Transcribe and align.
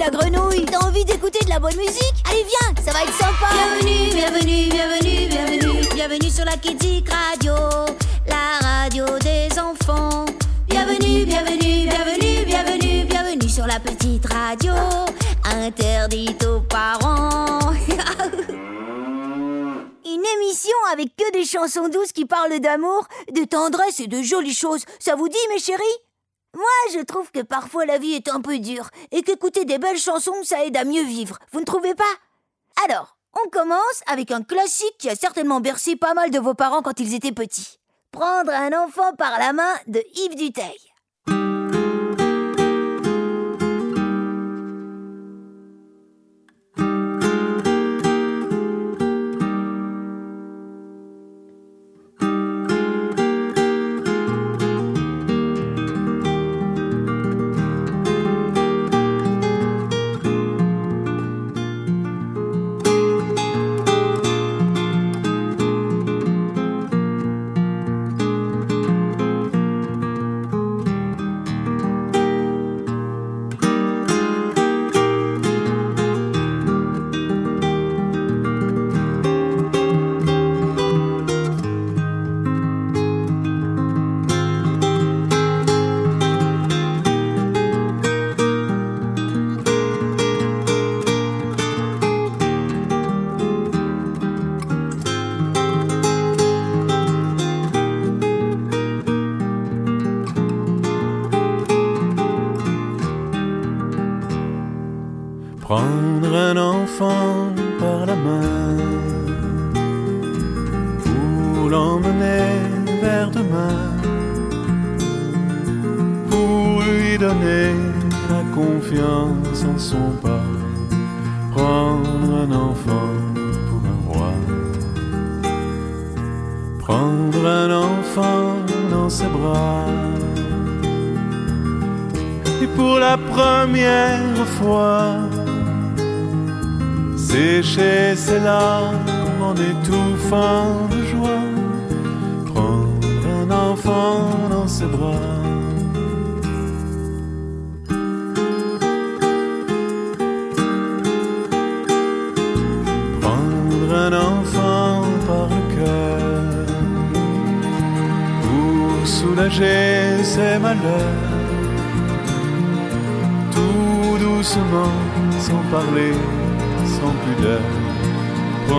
la 0.00 0.08
grenouille. 0.10 0.64
T'as 0.64 0.78
envie 0.78 1.04
d'écouter 1.04 1.44
de 1.44 1.50
la 1.50 1.58
bonne 1.58 1.76
musique 1.76 2.14
Allez 2.30 2.44
viens, 2.44 2.82
ça 2.82 2.90
va 2.90 3.02
être 3.02 3.12
sympa. 3.12 3.50
Bienvenue, 3.52 4.10
bienvenue, 4.14 4.70
bienvenue, 4.70 5.28
bienvenue. 5.28 5.88
Bienvenue 5.94 6.30
sur 6.30 6.44
la 6.46 6.56
Kidzik 6.56 7.08
Radio 7.10 7.52
La 8.26 8.58
radio 8.66 9.04
des 9.18 9.48
enfants. 9.58 10.24
Bienvenue, 10.66 11.26
bienvenue, 11.26 11.86
bienvenue, 11.86 12.44
bienvenue 12.46 13.04
Bienvenue 13.04 13.48
sur 13.48 13.66
la 13.66 13.78
petite 13.78 14.24
radio. 14.32 14.72
Interdite 15.44 16.46
aux 16.46 16.60
parents. 16.62 17.58
Une 20.06 20.24
émission 20.38 20.76
avec 20.92 21.14
que 21.14 21.30
des 21.32 21.44
chansons 21.44 21.88
douces 21.88 22.12
qui 22.12 22.24
parlent 22.24 22.58
d'amour, 22.60 23.06
de 23.34 23.44
tendresse 23.44 24.00
et 24.00 24.06
de 24.06 24.22
jolies 24.22 24.54
choses. 24.54 24.84
Ça 24.98 25.14
vous 25.14 25.28
dit, 25.28 25.36
mes 25.52 25.60
chéris? 25.60 26.09
Moi, 26.54 26.64
je 26.92 27.00
trouve 27.04 27.30
que 27.30 27.42
parfois 27.42 27.86
la 27.86 27.98
vie 27.98 28.14
est 28.14 28.28
un 28.28 28.40
peu 28.40 28.58
dure 28.58 28.90
et 29.12 29.22
qu'écouter 29.22 29.64
des 29.64 29.78
belles 29.78 29.98
chansons, 29.98 30.42
ça 30.42 30.64
aide 30.64 30.76
à 30.76 30.84
mieux 30.84 31.04
vivre. 31.04 31.38
Vous 31.52 31.60
ne 31.60 31.64
trouvez 31.64 31.94
pas? 31.94 32.04
Alors, 32.84 33.16
on 33.44 33.48
commence 33.50 34.02
avec 34.06 34.32
un 34.32 34.42
classique 34.42 34.96
qui 34.98 35.08
a 35.08 35.14
certainement 35.14 35.60
bercé 35.60 35.94
pas 35.94 36.14
mal 36.14 36.30
de 36.30 36.40
vos 36.40 36.54
parents 36.54 36.82
quand 36.82 36.98
ils 36.98 37.14
étaient 37.14 37.32
petits. 37.32 37.78
Prendre 38.10 38.50
un 38.50 38.72
enfant 38.84 39.14
par 39.14 39.38
la 39.38 39.52
main 39.52 39.74
de 39.86 40.02
Yves 40.14 40.34
Duteil. 40.34 40.89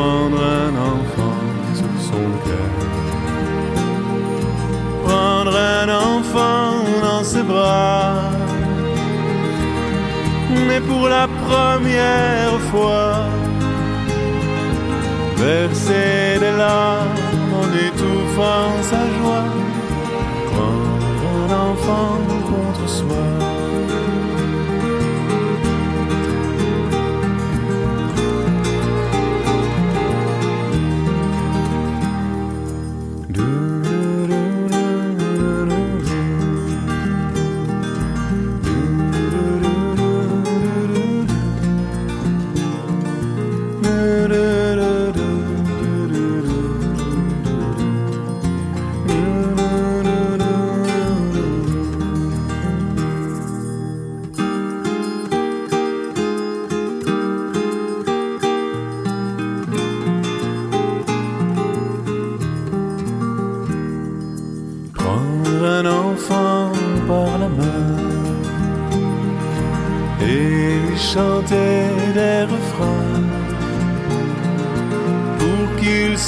Prendre 0.02 0.42
un 0.62 0.74
enfant 0.94 1.42
sur 1.80 1.96
son 2.10 2.26
cœur. 2.46 2.72
Prendre 5.06 5.56
un 5.80 5.88
enfant 6.10 6.70
dans 7.08 7.24
ses 7.24 7.44
bras, 7.44 8.32
mais 10.68 10.82
pour 10.90 11.08
la 11.18 11.28
première 11.46 12.58
fois, 12.72 13.10
verser 15.38 16.40
des 16.44 16.56
larmes 16.64 17.22
en 17.62 17.68
étouffant 17.88 18.72
sa 18.92 19.02
joie, 19.18 19.50
prendre 20.52 21.22
un 21.36 21.50
enfant 21.70 22.18
contre 22.52 22.86
soi. 22.90 23.51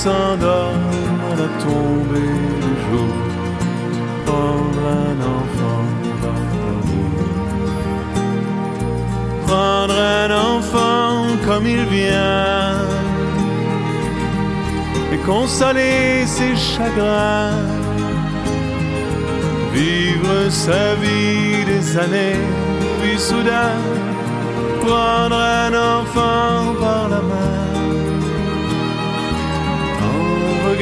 Qu'il 0.03 0.11
s'endorme 0.11 1.21
à 1.31 1.35
la 1.35 1.49
tombée 1.63 2.35
du 2.65 2.73
jour. 2.85 3.13
Prendre 4.25 4.83
un 5.05 5.17
enfant 5.37 5.85
par 6.21 6.39
l'amour. 6.53 7.19
Prendre 9.47 9.97
un 9.97 10.29
enfant 10.57 11.11
comme 11.45 11.65
il 11.67 11.85
vient 11.85 12.77
et 15.13 15.17
consoler 15.25 16.25
ses 16.25 16.55
chagrins 16.55 17.51
vivre 19.73 20.49
sa 20.49 20.95
vie 20.95 21.65
des 21.65 21.97
années, 21.97 22.39
puis 22.99 23.17
soudain 23.19 23.75
prendre 24.81 25.35
un 25.35 25.71
enfant 25.99 26.73
par 26.79 27.09
la 27.09 27.21
main, 27.21 27.62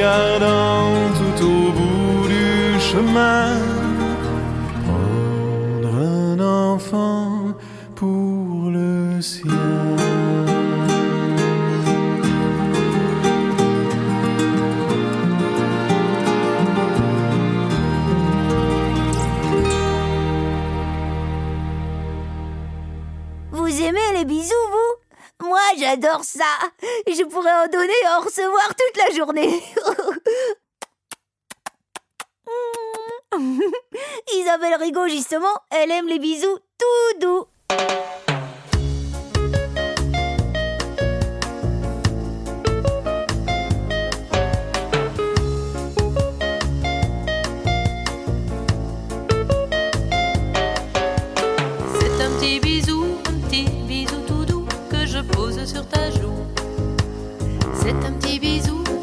tout 0.01 1.45
au 1.45 1.71
bout 1.71 2.27
du 2.27 2.80
chemin, 2.80 3.59
prendre 4.83 5.95
un 5.95 6.39
enfant 6.39 7.53
pour 7.95 8.71
le 8.71 9.21
sien. 9.21 9.51
Vous 23.51 23.81
aimez 23.81 24.00
les 24.18 24.25
bisous, 24.25 24.70
j'adore 25.77 26.23
ça. 26.23 26.45
Je 27.07 27.23
pourrais 27.23 27.53
en 27.53 27.68
donner 27.68 27.94
et 28.03 28.07
en 28.07 28.21
recevoir 28.21 28.69
toute 28.69 28.97
la 28.97 29.15
journée. 29.15 29.63
Isabelle 34.35 34.75
Rigaud, 34.75 35.07
justement, 35.07 35.53
elle 35.69 35.91
aime 35.91 36.07
les 36.07 36.19
bisous 36.19 36.57
tout 36.77 37.19
doux. 37.19 37.45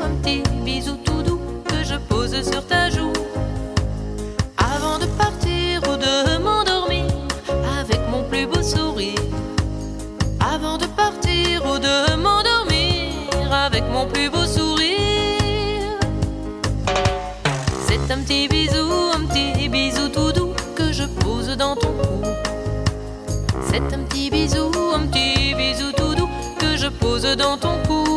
Un 0.08 0.14
petit 0.22 0.42
bisou 0.64 0.96
tout 1.04 1.22
doux 1.22 1.40
que 1.64 1.84
je 1.84 1.96
pose 1.96 2.34
sur 2.50 2.64
ta 2.66 2.90
joue. 2.90 3.12
Avant 4.56 4.98
de 4.98 5.06
partir 5.22 5.82
ou 5.88 5.96
de 5.96 6.38
m'endormir 6.42 7.06
avec 7.80 8.00
mon 8.10 8.22
plus 8.24 8.46
beau 8.46 8.62
sourire. 8.62 9.18
Avant 10.40 10.78
de 10.78 10.86
partir 10.86 11.64
ou 11.70 11.78
de 11.78 12.16
m'endormir 12.16 13.52
avec 13.52 13.84
mon 13.92 14.06
plus 14.06 14.30
beau 14.30 14.44
sourire. 14.44 15.98
C'est 17.86 18.10
un 18.10 18.20
petit 18.22 18.48
bisou, 18.48 18.88
un 19.14 19.24
petit 19.26 19.68
bisou 19.68 20.08
tout 20.08 20.32
doux 20.32 20.52
que 20.74 20.92
je 20.92 21.04
pose 21.04 21.48
dans 21.56 21.76
ton 21.76 21.92
cou. 22.00 22.22
C'est 23.70 23.94
un 23.94 24.02
petit 24.08 24.30
bisou, 24.30 24.70
un 24.94 25.06
petit 25.06 25.54
bisou 25.54 25.92
tout 25.92 26.14
doux 26.14 26.30
que 26.58 26.76
je 26.76 26.88
pose 26.88 27.24
dans 27.36 27.56
ton 27.58 27.76
cou. 27.86 28.07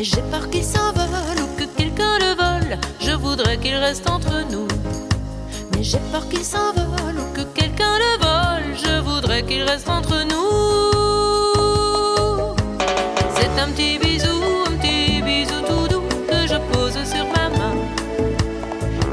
Mais 0.00 0.04
j'ai 0.04 0.22
peur 0.30 0.48
qu'il 0.48 0.64
s'envole 0.64 1.42
ou 1.42 1.58
que 1.58 1.64
quelqu'un 1.76 2.18
le 2.20 2.34
vole. 2.34 2.78
Je 3.00 3.10
voudrais 3.10 3.58
qu'il 3.58 3.74
reste 3.74 4.08
entre 4.08 4.50
nous. 4.50 4.66
Mais 5.72 5.84
j'ai 5.84 5.98
peur 6.10 6.26
qu'il 6.30 6.42
s'envole 6.42 7.18
ou 7.18 7.34
que 7.34 7.42
quelqu'un 7.42 7.98
le 7.98 8.12
vole. 8.24 8.76
Je 8.82 8.98
voudrais 9.02 9.42
qu'il 9.42 9.62
reste 9.62 9.90
entre 9.90 10.24
nous. 10.24 10.50
C'est 13.34 13.60
un 13.60 13.68
petit 13.72 13.98
bisou, 13.98 14.40
un 14.68 14.72
petit 14.78 15.20
bisou 15.20 15.60
tout 15.68 15.86
doux 15.92 16.08
que 16.30 16.46
je 16.46 16.56
pose 16.72 16.94
sur 17.04 17.26
ma 17.36 17.50
main. 17.58 17.74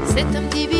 C'est 0.06 0.34
un 0.38 0.42
petit 0.44 0.66
bisou, 0.68 0.77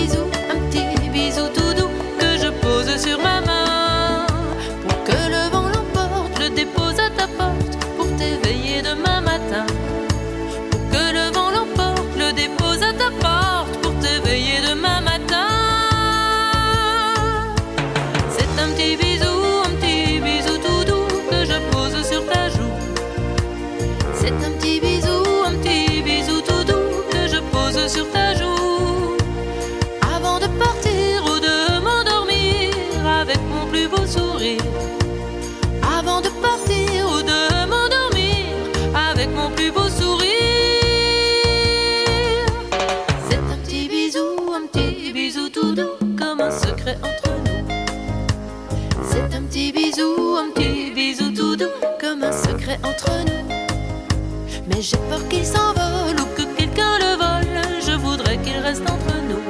plus 39.50 39.70
beau 39.70 39.88
sourire. 39.88 40.28
C'est 43.28 43.36
un 43.36 43.58
petit 43.64 43.88
bisou, 43.88 44.52
un 44.54 44.66
petit 44.66 45.12
bisou 45.12 45.48
tout 45.48 45.74
doux 45.74 45.96
comme 46.18 46.40
un 46.40 46.50
secret 46.50 46.96
entre 47.02 47.30
nous. 47.44 47.74
C'est 49.10 49.34
un 49.34 49.42
petit 49.42 49.72
bisou, 49.72 50.36
un 50.36 50.50
petit 50.50 50.90
bisou 50.92 51.30
tout 51.32 51.56
doux 51.56 51.66
comme 52.00 52.22
un 52.22 52.32
secret 52.32 52.78
entre 52.84 53.10
nous. 53.26 53.54
Mais 54.68 54.82
j'ai 54.82 54.98
peur 55.08 55.26
qu'il 55.28 55.44
s'envole 55.44 56.20
ou 56.20 56.26
que 56.36 56.42
quelqu'un 56.56 56.98
le 56.98 57.16
vole. 57.16 57.62
Je 57.86 57.92
voudrais 57.92 58.38
qu'il 58.38 58.58
reste 58.58 58.82
entre 58.82 59.14
nous. 59.28 59.42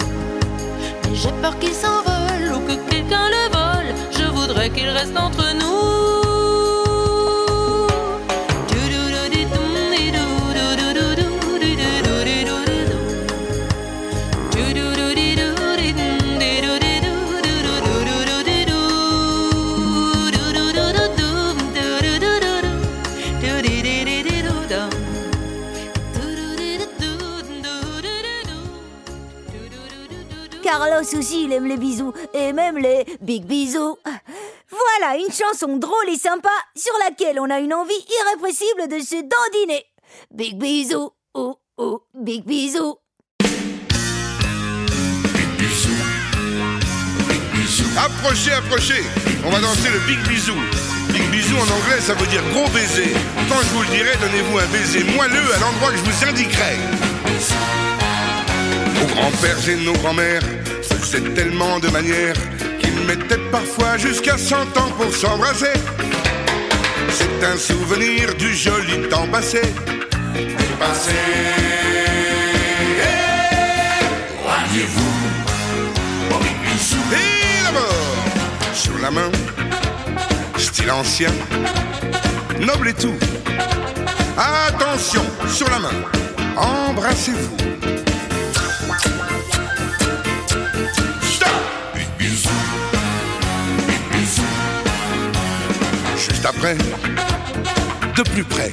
Mais 1.04 1.14
j'ai 1.14 1.32
peur 1.42 1.58
qu'il 1.58 1.74
s'envole 1.74 2.52
ou 2.54 2.60
que 2.66 2.90
quelqu'un 2.90 3.28
le 3.28 3.44
vole. 3.52 3.94
Je 4.12 4.24
voudrais 4.24 4.70
qu'il 4.70 4.88
reste 4.88 5.16
entre 5.16 5.54
nous. 5.54 6.27
Carlos 30.98 31.18
aussi, 31.20 31.44
il 31.44 31.52
aime 31.52 31.66
les 31.66 31.76
bisous. 31.76 32.12
Et 32.34 32.52
même 32.52 32.76
les 32.76 33.04
big 33.20 33.44
bisous. 33.44 33.98
Voilà 34.04 35.16
une 35.16 35.32
chanson 35.32 35.76
drôle 35.76 36.08
et 36.08 36.18
sympa 36.18 36.50
sur 36.74 36.92
laquelle 37.04 37.38
on 37.38 37.48
a 37.50 37.60
une 37.60 37.72
envie 37.72 38.04
irrépressible 38.20 38.88
de 38.88 38.98
se 38.98 39.14
dandiner. 39.14 39.84
Big 40.32 40.58
bisous. 40.58 41.12
Oh, 41.34 41.56
oh, 41.76 42.02
big 42.14 42.44
bisous. 42.44 42.96
Approchez, 47.96 48.52
approchez. 48.52 49.02
On 49.44 49.50
va 49.50 49.60
danser 49.60 49.90
le 49.90 50.00
big 50.00 50.18
bisou. 50.26 50.54
Big 51.12 51.30
bisou 51.30 51.56
en 51.56 51.62
anglais, 51.62 52.00
ça 52.00 52.14
veut 52.14 52.26
dire 52.26 52.42
gros 52.52 52.68
baiser. 52.70 53.12
Quand 53.48 53.60
je 53.60 53.74
vous 53.74 53.82
le 53.82 53.88
dirai, 53.88 54.16
donnez-vous 54.20 54.58
un 54.58 54.66
baiser 54.66 55.04
moelleux 55.04 55.54
à 55.54 55.60
l'endroit 55.60 55.92
que 55.92 55.98
je 55.98 56.02
vous 56.02 56.24
indiquerai. 56.28 56.76
Nos 58.94 59.06
grands-pères 59.14 59.68
et 59.68 59.76
nos 59.76 59.92
grands-mères 59.92 60.42
faisaient 60.94 61.34
tellement 61.34 61.78
de 61.78 61.88
manières 61.88 62.36
qu'ils 62.80 63.00
mettaient 63.06 63.50
parfois 63.50 63.96
jusqu'à 63.96 64.36
100 64.38 64.56
ans 64.76 64.90
pour 64.98 65.14
s'embrasser. 65.14 65.72
C'est 67.10 67.44
un 67.44 67.56
souvenir 67.56 68.34
du 68.34 68.54
joli 68.54 69.08
temps 69.08 69.26
passé. 69.28 69.62
Passé. 70.78 71.12
Voyez-vous, 74.44 75.18
et 77.12 77.64
d'abord, 77.64 78.74
sur 78.74 78.98
la 78.98 79.10
main, 79.10 79.30
style 80.56 80.90
ancien, 80.90 81.32
noble 82.60 82.88
et 82.88 82.94
tout. 82.94 83.16
Attention, 84.36 85.24
sur 85.48 85.68
la 85.70 85.78
main, 85.78 85.96
embrassez-vous. 86.56 87.97
Juste 96.38 96.50
après, 96.50 96.76
de 98.16 98.22
plus 98.22 98.44
près, 98.44 98.70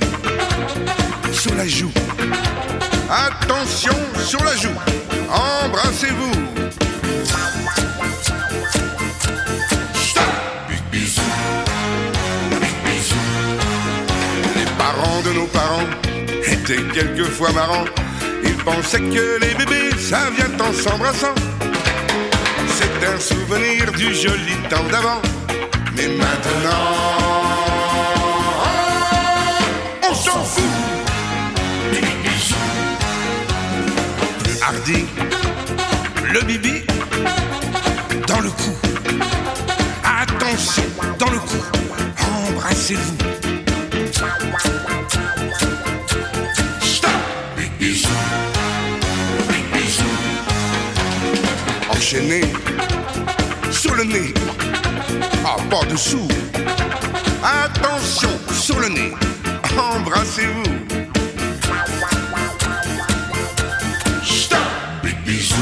sur 1.32 1.56
la 1.56 1.68
joue. 1.68 1.92
Attention, 3.10 3.96
sur 4.24 4.44
la 4.44 4.56
joue, 4.56 4.70
embrassez-vous. 5.32 6.32
Les 14.56 14.66
parents 14.78 15.22
de 15.26 15.32
nos 15.34 15.48
parents 15.48 15.88
étaient 16.46 16.84
quelquefois 16.94 17.52
marrants. 17.52 17.86
Ils 18.44 18.58
pensaient 18.58 19.00
que 19.00 19.40
les 19.42 19.56
bébés, 19.56 19.90
ça 19.98 20.30
vient 20.38 20.54
en 20.64 20.72
s'embrassant. 20.72 21.34
C'est 22.78 23.08
un 23.08 23.20
souvenir 23.20 23.92
du 23.94 24.14
joli 24.14 24.54
temps 24.70 24.88
d'avant. 24.92 25.22
Mais 25.96 26.10
maintenant, 26.10 27.15
embrassez-vous. 42.86 43.18
Stop 46.82 47.12
Big 47.58 47.72
bisou, 47.80 48.10
big 49.50 49.65
bisou. 49.74 50.04
Enchaîné 51.89 52.42
sur 53.72 53.96
le 53.96 54.04
nez, 54.04 54.34
ah 55.46 55.56
pas 55.70 55.86
dessous. 55.86 56.27
Attention 57.44 58.30
sur 58.54 58.80
le 58.80 58.89
nez, 58.89 59.13
embrassez-vous. 59.77 60.63
Stop, 64.24 64.60
big 65.04 65.18
bisou, 65.24 65.56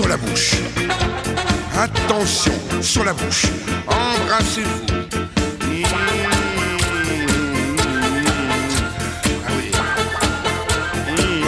sur 0.00 0.08
la 0.08 0.16
bouche. 0.16 0.52
Attention 1.76 2.52
sur 2.80 3.04
la 3.04 3.12
bouche. 3.12 3.46
Embrassez-vous. 3.86 4.80
Ah 5.84 6.10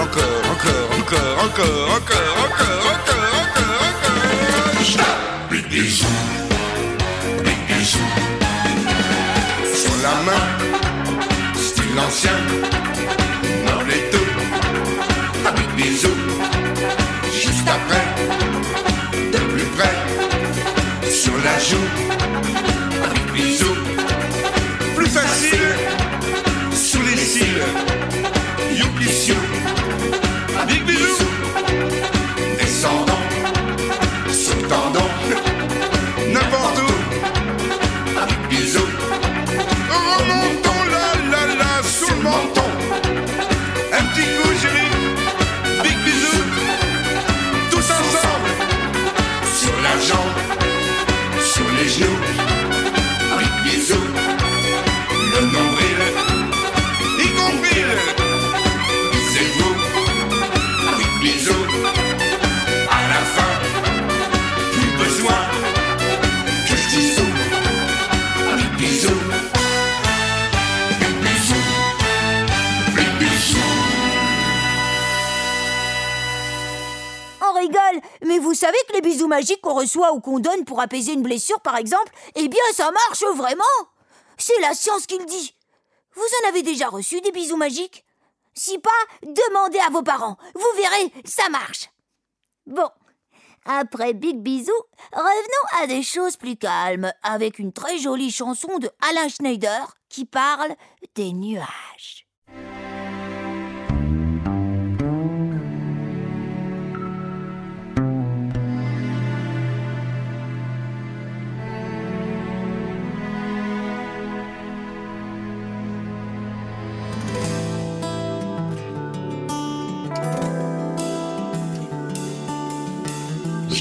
encore, 0.02 0.42
encore, 0.52 0.86
encore, 0.98 1.34
encore, 1.44 1.88
encore, 1.96 2.36
encore, 2.44 2.82
encore, 2.82 2.82
encore, 2.92 3.80
encore. 3.88 4.84
Stop. 4.84 5.06
Big 5.50 5.66
bisou. 5.68 6.06
Big 7.44 7.60
bisou. 7.68 8.06
Sur 9.74 9.96
la 10.02 10.14
main, 10.26 10.44
style 11.56 11.98
ancien. 12.06 12.38
Joue. 21.62 21.76
Un 23.04 23.12
big 23.14 23.32
bisou. 23.32 23.74
Plus 24.96 25.08
facile. 25.08 25.58
Sous 26.72 27.02
les 27.02 27.16
cils. 27.16 27.62
Youpi 28.76 29.08
reçoit 79.92 80.12
ou 80.12 80.20
qu'on 80.20 80.38
donne 80.38 80.64
pour 80.64 80.80
apaiser 80.80 81.12
une 81.12 81.22
blessure, 81.22 81.60
par 81.60 81.76
exemple, 81.76 82.12
eh 82.34 82.48
bien, 82.48 82.62
ça 82.72 82.90
marche 82.90 83.24
vraiment 83.36 83.64
C'est 84.38 84.58
la 84.60 84.74
science 84.74 85.06
qui 85.06 85.18
le 85.18 85.24
dit. 85.24 85.54
Vous 86.14 86.22
en 86.22 86.48
avez 86.48 86.62
déjà 86.62 86.88
reçu 86.88 87.20
des 87.20 87.32
bisous 87.32 87.56
magiques? 87.56 88.04
Si 88.54 88.78
pas, 88.78 88.90
demandez 89.22 89.78
à 89.78 89.90
vos 89.90 90.02
parents. 90.02 90.36
Vous 90.54 90.76
verrez, 90.76 91.12
ça 91.24 91.48
marche. 91.48 91.90
Bon, 92.66 92.88
après 93.64 94.12
Big 94.12 94.38
Bisou, 94.38 94.72
revenons 95.12 95.82
à 95.82 95.86
des 95.86 96.02
choses 96.02 96.36
plus 96.36 96.56
calmes, 96.56 97.12
avec 97.22 97.58
une 97.58 97.72
très 97.72 97.98
jolie 97.98 98.30
chanson 98.30 98.78
de 98.78 98.90
Alain 99.08 99.28
Schneider 99.28 99.94
qui 100.08 100.24
parle 100.26 100.74
des 101.14 101.32
nuages. 101.32 102.21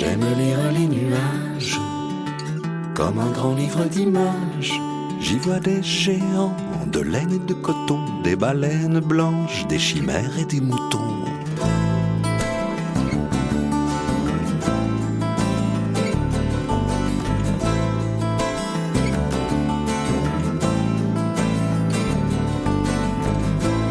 J'aime 0.02 0.26
lire 0.36 0.72
les 0.74 0.88
nuages 0.88 1.80
comme 2.96 3.20
un 3.20 3.30
grand 3.30 3.54
livre 3.54 3.86
d'images. 3.86 4.74
J'y 5.20 5.38
vois 5.38 5.60
des 5.60 5.84
géants 5.84 6.58
de 6.88 7.02
laine 7.02 7.34
et 7.34 7.38
de 7.38 7.54
coton, 7.54 8.00
des 8.24 8.36
baleines 8.36 9.00
blanches, 9.00 9.68
des 9.68 9.78
chimères 9.78 10.40
et 10.40 10.46
des 10.46 10.60
moutons. 10.60 11.24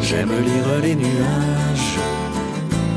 J'aime 0.02 0.32
lire 0.42 0.80
les 0.82 0.96
nuages 0.96 1.98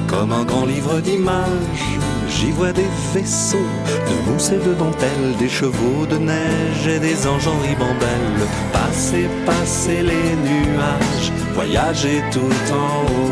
comme 0.07 0.31
un 0.31 0.45
grand 0.45 0.65
livre 0.65 0.99
d'images. 0.99 2.02
J'y 2.43 2.51
vois 2.51 2.73
des 2.73 2.87
vaisseaux 3.13 3.69
de 4.09 4.29
mousse 4.29 4.49
et 4.51 4.57
de 4.57 4.73
dentelle, 4.73 5.37
des 5.39 5.47
chevaux 5.47 6.05
de 6.05 6.17
neige 6.17 6.87
et 6.87 6.99
des 6.99 7.25
anges 7.25 7.47
en 7.47 7.57
ribambelle. 7.59 8.41
Passer, 8.73 9.29
passer 9.45 10.01
les 10.03 10.35
nuages, 10.49 11.31
voyager 11.53 12.21
tout 12.33 12.73
en 12.73 13.05
haut. 13.13 13.31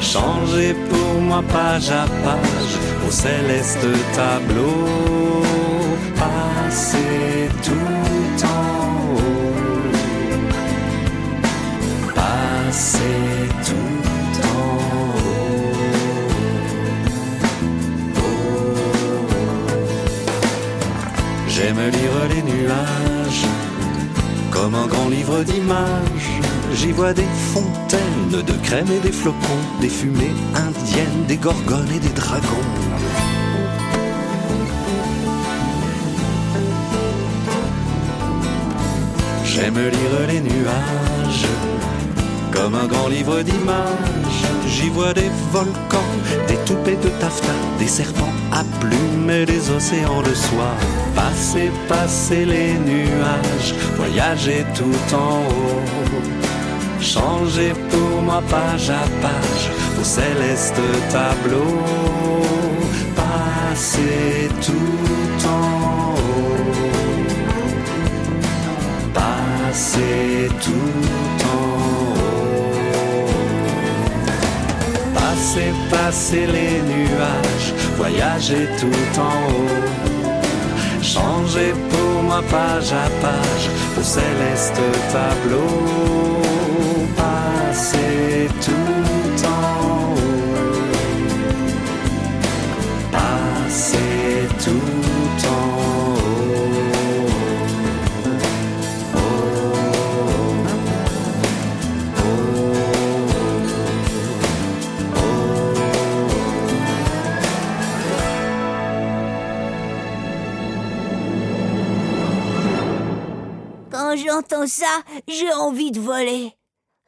Changer 0.00 0.74
pour 0.90 1.22
moi 1.22 1.44
page 1.48 1.90
à 1.90 2.06
page 2.24 2.74
au 3.06 3.10
céleste 3.12 3.86
tableau. 4.16 5.44
Passer 6.16 7.05
comme 24.50 24.74
un 24.74 24.86
grand 24.86 25.08
livre 25.08 25.42
d'images. 25.42 26.30
J'y 26.74 26.92
vois 26.92 27.12
des 27.12 27.30
fontaines 27.52 28.42
de 28.44 28.52
crème 28.64 28.88
et 28.90 29.00
des 29.00 29.12
flocons, 29.12 29.64
des 29.80 29.88
fumées 29.88 30.34
indiennes, 30.54 31.24
des 31.28 31.36
gorgones 31.36 31.90
et 31.94 32.00
des 32.00 32.14
dragons. 32.14 32.68
J'aime 39.44 39.78
lire 39.78 40.26
les 40.28 40.40
nuages 40.40 41.46
comme 42.56 42.74
un 42.74 42.86
grand 42.86 43.08
livre 43.08 43.42
d'images. 43.42 44.42
J'y 44.66 44.88
vois 44.88 45.12
des 45.12 45.30
volcans, 45.52 46.12
des 46.48 46.56
toupets 46.64 46.96
de 46.96 47.08
taffetas, 47.20 47.62
des 47.78 47.86
serpents 47.86 48.36
à 48.52 48.62
plumes 48.80 49.30
et 49.30 49.44
des 49.46 49.70
océans 49.70 50.22
de 50.22 50.34
soie. 50.34 50.76
Passer, 51.14 51.70
passer 51.88 52.44
les 52.44 52.74
nuages, 52.74 53.74
voyager 53.96 54.64
tout 54.74 55.14
en 55.14 55.40
haut. 55.50 55.82
Changer 57.00 57.72
pour 57.90 58.22
moi 58.22 58.42
page 58.50 58.90
à 58.90 59.04
page 59.22 59.64
au 60.00 60.04
céleste 60.04 60.80
tableau. 61.10 61.80
Passer 63.14 64.48
tout 64.66 65.46
en 65.46 66.14
haut. 66.14 66.64
Passer 69.14 70.48
tout 70.64 71.25
Passer, 75.36 75.72
passer 75.90 76.46
les 76.46 76.80
nuages, 76.80 77.74
voyager 77.98 78.68
tout 78.80 79.20
en 79.20 79.52
haut. 79.52 81.02
Changer 81.02 81.74
pour 81.90 82.22
moi 82.22 82.42
page 82.50 82.90
à 82.90 83.10
page 83.20 83.68
au 83.98 84.02
céleste 84.02 84.80
tableau. 85.12 86.40
Passer 87.16 88.48
ça, 114.66 115.02
j'ai 115.28 115.52
envie 115.52 115.90
de 115.90 116.00
voler. 116.00 116.52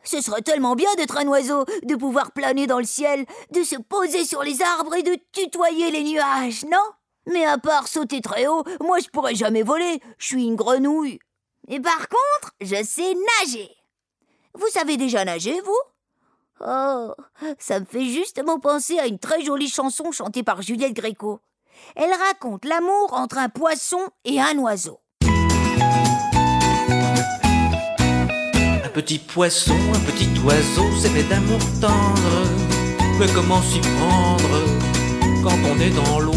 Ce 0.04 0.20
serait 0.20 0.42
tellement 0.42 0.74
bien 0.74 0.92
d'être 0.96 1.18
un 1.18 1.26
oiseau, 1.26 1.64
de 1.82 1.96
pouvoir 1.96 2.32
planer 2.32 2.66
dans 2.66 2.78
le 2.78 2.84
ciel, 2.84 3.26
de 3.50 3.62
se 3.62 3.76
poser 3.76 4.24
sur 4.24 4.42
les 4.42 4.62
arbres 4.62 4.94
et 4.94 5.02
de 5.02 5.18
tutoyer 5.32 5.90
les 5.90 6.04
nuages, 6.04 6.64
non? 6.64 6.78
Mais 7.26 7.44
à 7.44 7.58
part 7.58 7.88
sauter 7.88 8.20
très 8.20 8.46
haut, 8.46 8.64
moi 8.80 9.00
je 9.00 9.08
pourrais 9.08 9.34
jamais 9.34 9.62
voler, 9.62 10.00
je 10.18 10.26
suis 10.26 10.44
une 10.44 10.56
grenouille. 10.56 11.18
Et 11.68 11.80
par 11.80 12.08
contre, 12.08 12.54
je 12.60 12.82
sais 12.82 13.14
nager. 13.40 13.70
Vous 14.54 14.68
savez 14.68 14.96
déjà 14.96 15.24
nager, 15.24 15.60
vous? 15.60 15.80
Oh, 16.60 17.14
ça 17.58 17.78
me 17.78 17.84
fait 17.84 18.06
justement 18.06 18.58
penser 18.58 18.98
à 18.98 19.06
une 19.06 19.18
très 19.18 19.42
jolie 19.42 19.68
chanson 19.68 20.10
chantée 20.10 20.42
par 20.42 20.62
Juliette 20.62 20.94
Gréco. 20.94 21.40
Elle 21.94 22.12
raconte 22.12 22.64
l'amour 22.64 23.12
entre 23.12 23.38
un 23.38 23.48
poisson 23.48 24.00
et 24.24 24.40
un 24.40 24.58
oiseau. 24.58 25.00
Un 28.88 28.90
petit 28.90 29.18
poisson, 29.18 29.74
un 29.94 29.98
petit 29.98 30.30
oiseau 30.46 30.86
s'aimait 30.98 31.22
d'amour 31.24 31.58
tendre. 31.78 32.48
Mais 33.20 33.26
comment 33.34 33.60
s'y 33.60 33.80
prendre 33.80 34.64
quand 35.44 35.58
on 35.70 35.78
est 35.78 35.90
dans 35.90 36.20
l'eau? 36.20 36.32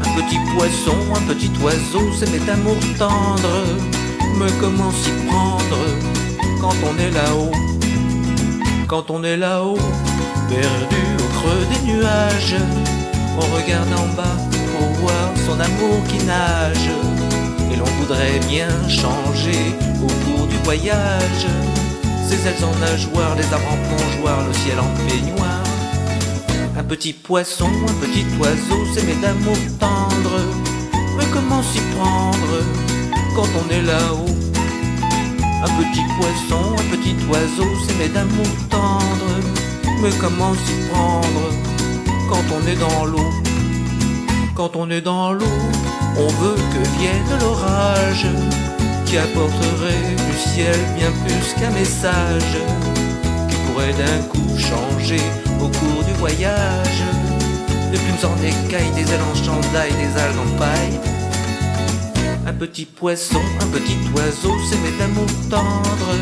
Un 0.00 0.22
petit 0.22 0.38
poisson, 0.56 0.96
un 1.14 1.20
petit 1.30 1.50
oiseau 1.62 2.10
s'aimait 2.18 2.44
d'amour 2.46 2.78
tendre. 2.98 3.66
Mais 4.38 4.50
comment 4.60 4.90
s'y 4.92 5.10
prendre 5.28 5.76
quand 6.58 6.74
on 6.88 6.98
est 6.98 7.10
là-haut? 7.10 7.52
Quand 8.88 9.10
on 9.10 9.22
est 9.22 9.36
là-haut, 9.36 9.78
perdu 10.48 11.04
au 11.18 11.28
creux 11.38 11.66
des 11.70 11.92
nuages, 11.92 12.56
on 13.36 13.56
regarde 13.56 13.92
en 13.92 14.16
bas 14.16 14.38
pour 14.72 14.88
voir 15.02 15.32
son 15.46 15.60
amour 15.60 16.02
qui 16.08 16.24
nage. 16.24 16.90
Et 17.70 17.76
l'on 17.76 17.84
voudrait 18.00 18.40
bien 18.48 18.70
changer 18.88 19.76
au 20.02 20.06
du 20.06 20.29
voyage. 20.70 21.46
Ses 22.28 22.46
ailes 22.46 22.64
en 22.64 22.76
nageoire, 22.78 23.34
les 23.34 23.48
arbres 23.52 23.72
en 23.72 24.46
le 24.46 24.54
ciel 24.62 24.78
en 24.78 24.90
peignoir. 25.04 25.64
Un 26.78 26.84
petit 26.84 27.12
poisson, 27.12 27.70
un 27.88 27.96
petit 28.04 28.24
oiseau 28.38 28.80
s'aimait 28.94 29.20
d'amour 29.20 29.58
tendre. 29.80 30.36
Mais 31.16 31.24
comment 31.32 31.60
s'y 31.70 31.80
prendre 31.96 32.54
quand 33.34 33.50
on 33.60 33.66
est 33.76 33.82
là-haut? 33.82 34.36
Un 35.66 35.72
petit 35.80 36.06
poisson, 36.18 36.62
un 36.82 36.86
petit 36.94 37.16
oiseau 37.28 37.68
s'aimait 37.84 38.14
d'amour 38.16 38.52
tendre. 38.70 39.32
Mais 40.00 40.12
comment 40.20 40.54
s'y 40.54 40.76
prendre 40.92 41.46
quand 42.28 42.46
on 42.56 42.62
est 42.68 42.78
dans 42.86 43.04
l'eau? 43.06 43.30
Quand 44.54 44.76
on 44.76 44.88
est 44.88 45.00
dans 45.00 45.32
l'eau, 45.32 45.58
on 46.16 46.28
veut 46.40 46.60
que 46.72 46.82
vienne 46.96 47.32
l'orage 47.40 48.26
qui 49.10 49.18
apporterait 49.18 50.14
du 50.14 50.38
ciel 50.38 50.78
bien 50.96 51.10
plus 51.24 51.60
qu'un 51.60 51.70
message 51.70 52.56
qui 53.48 53.56
pourrait 53.66 53.92
d'un 53.94 54.22
coup 54.28 54.56
changer 54.56 55.20
au 55.58 55.66
cours 55.66 56.04
du 56.04 56.12
voyage. 56.20 57.02
Des 57.90 57.98
plumes 57.98 58.30
en 58.30 58.36
écailles, 58.40 58.92
des 58.94 59.12
ailes 59.12 59.26
en 59.32 59.34
chandail, 59.34 59.90
des 59.90 60.20
algues 60.20 60.38
en 60.38 60.58
paille. 60.58 61.00
Un 62.46 62.52
petit 62.52 62.84
poisson, 62.84 63.40
un 63.60 63.66
petit 63.66 63.98
oiseau 64.14 64.54
s'aimait 64.70 64.96
d'amour 64.96 65.26
tendre. 65.50 66.14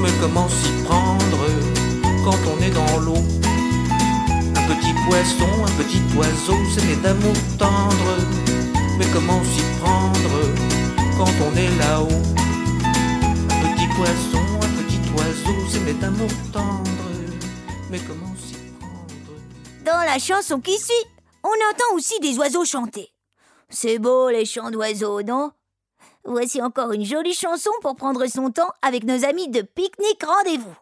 Mais 0.00 0.12
comment 0.20 0.48
s'y 0.48 0.70
prendre 0.84 1.42
quand 2.24 2.38
on 2.52 2.62
est 2.62 2.70
dans 2.70 3.00
l'eau? 3.00 3.24
Un 4.54 4.74
petit 4.74 4.94
poisson, 5.08 5.50
un 5.66 5.82
petit 5.82 6.02
oiseau 6.16 6.56
s'aimait 6.72 7.02
d'amour 7.02 7.34
tendre. 7.58 8.14
Mais 8.96 9.06
comment 9.12 9.42
s'y 9.42 9.64
prendre 9.80 10.71
quand 11.22 11.44
on 11.46 11.56
est 11.56 11.76
là-haut 11.78 12.22
Un 13.48 13.74
petit 13.74 13.86
poisson, 13.94 14.42
un 14.60 14.82
petit 14.82 15.00
oiseau 15.16 15.68
s'aimait 15.68 15.94
d'amour 15.94 16.28
tendre. 16.52 16.88
Mais 17.90 18.00
comment 18.00 18.34
s'y 18.36 18.56
prendre? 18.80 19.84
Dans 19.84 20.04
la 20.04 20.18
chanson 20.18 20.60
qui 20.60 20.76
suit, 20.78 21.06
on 21.44 21.48
entend 21.48 21.94
aussi 21.94 22.18
des 22.20 22.36
oiseaux 22.38 22.64
chanter. 22.64 23.12
C'est 23.68 24.00
beau 24.00 24.30
les 24.30 24.44
chants 24.44 24.72
d'oiseaux, 24.72 25.22
non? 25.22 25.52
Voici 26.24 26.60
encore 26.60 26.92
une 26.92 27.04
jolie 27.04 27.34
chanson 27.34 27.70
pour 27.82 27.94
prendre 27.94 28.26
son 28.26 28.50
temps 28.50 28.72
avec 28.82 29.04
nos 29.04 29.24
amis 29.24 29.48
de 29.48 29.62
Pique-Nique 29.62 30.24
Rendez-vous. 30.24 30.74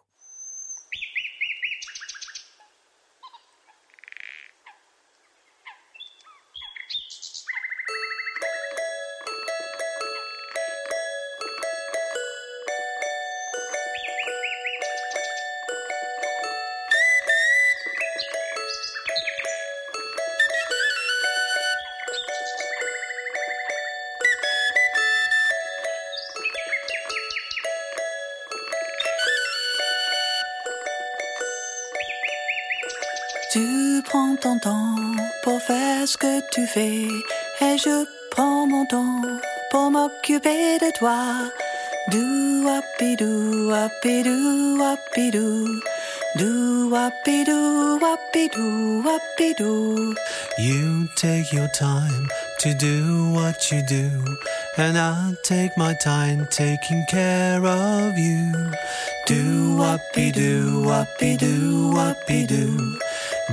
Tu 36.51 36.67
fais 36.67 37.07
et 37.61 37.77
je 37.77 38.05
prends 38.31 38.67
mon 38.67 38.85
temps 38.85 39.21
pour 39.71 39.89
m'occuper 39.91 40.77
de 40.79 40.91
toi. 40.97 41.49
Do 42.11 42.19
do 42.99 43.15
do 43.15 43.69
do 43.93 44.17
do 44.17 44.49
do 48.33 49.03
do 49.37 49.53
do. 49.57 50.15
You 50.57 51.07
take 51.15 51.53
your 51.53 51.67
time 51.69 52.27
to 52.59 52.73
do 52.73 53.31
what 53.31 53.71
you 53.71 53.81
do, 53.87 54.09
and 54.77 54.97
I'll 54.97 55.35
take 55.43 55.77
my 55.77 55.93
time 55.93 56.47
taking 56.49 57.05
care 57.09 57.63
of 57.63 58.17
you. 58.17 58.71
Do 59.27 59.77
wappy 59.77 60.31
do, 60.33 60.83
wappy 60.83 61.37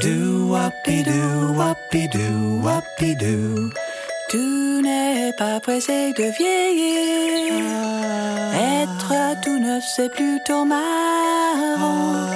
do, 0.00 0.48
wappy 0.48 1.02
do. 1.04 1.38
Wappy 1.58 2.08
do, 2.08 2.60
wappy 2.62 3.14
do. 3.16 3.70
Tu 4.30 4.82
n'es 4.82 5.32
pas 5.36 5.60
pressé 5.60 6.12
de 6.12 6.24
vieillir. 6.38 7.64
Être 8.82 9.40
tout 9.42 9.58
neuf, 9.58 9.82
c'est 9.96 10.10
plutôt 10.10 10.64
marrant. 10.64 12.28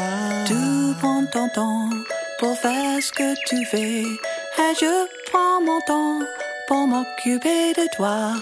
Tu 0.47 0.55
prends 1.01 1.25
ton 1.27 1.49
temps 1.51 1.91
pour 2.39 2.57
faire 2.59 3.03
ce 3.03 3.13
que 3.13 3.35
tu 3.47 3.65
fais. 3.67 4.03
Et 4.03 4.75
je 4.81 5.07
prends 5.31 5.61
mon 5.61 5.81
temps 5.83 6.21
pour 6.67 6.87
m'occuper 6.87 7.73
de 7.75 7.87
toi. 7.95 8.33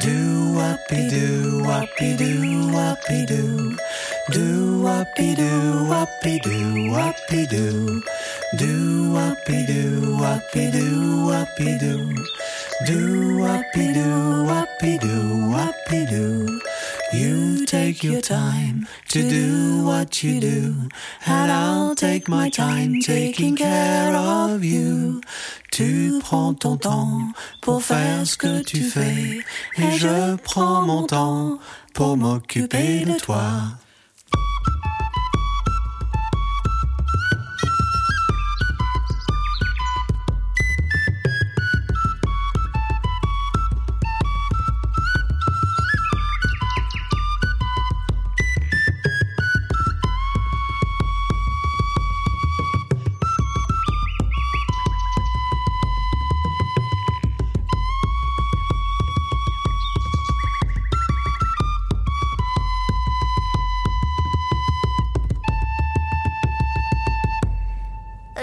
Do 0.00 0.58
wappy 0.58 1.08
do, 1.08 1.62
wappy 1.64 2.16
do, 2.16 2.70
wappy 2.72 3.26
do. 3.26 3.76
Do 4.30 4.82
wappy 4.82 5.34
do, 5.34 5.84
wappy 5.84 6.38
do, 6.40 6.58
wappy 6.78 6.86
do. 6.86 6.88
Do 6.88 6.88
wappy 6.88 6.88
do, 6.88 6.92
wappy 6.92 7.46
do, 7.46 8.02
wappy 11.58 11.78
do. 11.78 12.14
Do 12.86 13.38
wappy 13.40 13.92
do, 13.92 14.44
wappy 14.46 14.98
do, 15.00 15.14
wappy 15.52 16.08
do. 16.08 16.60
You 17.12 17.66
take 17.66 18.04
your 18.04 18.20
time 18.20 18.86
to 19.08 19.28
do 19.28 19.84
what 19.84 20.22
you 20.22 20.40
do, 20.40 20.74
and 21.26 21.50
I'll 21.50 21.94
take 21.94 22.28
my 22.28 22.50
time 22.50 23.00
taking 23.00 23.56
care 23.56 24.14
of 24.14 24.62
you. 24.62 25.20
Tu 25.72 26.20
prends 26.20 26.54
ton 26.54 26.76
temps 26.76 27.32
pour 27.62 27.82
faire 27.82 28.26
ce 28.26 28.36
que 28.36 28.62
tu 28.62 28.82
fais, 28.82 29.40
et 29.76 29.98
je 29.98 30.36
prends 30.36 30.82
mon 30.82 31.06
temps 31.06 31.58
pour 31.94 32.16
m'occuper 32.16 33.04
de 33.04 33.18
toi. 33.18 33.78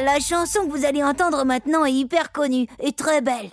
La 0.05 0.19
chanson 0.19 0.67
que 0.67 0.69
vous 0.69 0.85
allez 0.85 1.03
entendre 1.03 1.45
maintenant 1.45 1.83
est 1.83 1.91
hyper 1.91 2.31
connue 2.31 2.67
et 2.77 2.91
très 2.93 3.21
belle. 3.21 3.49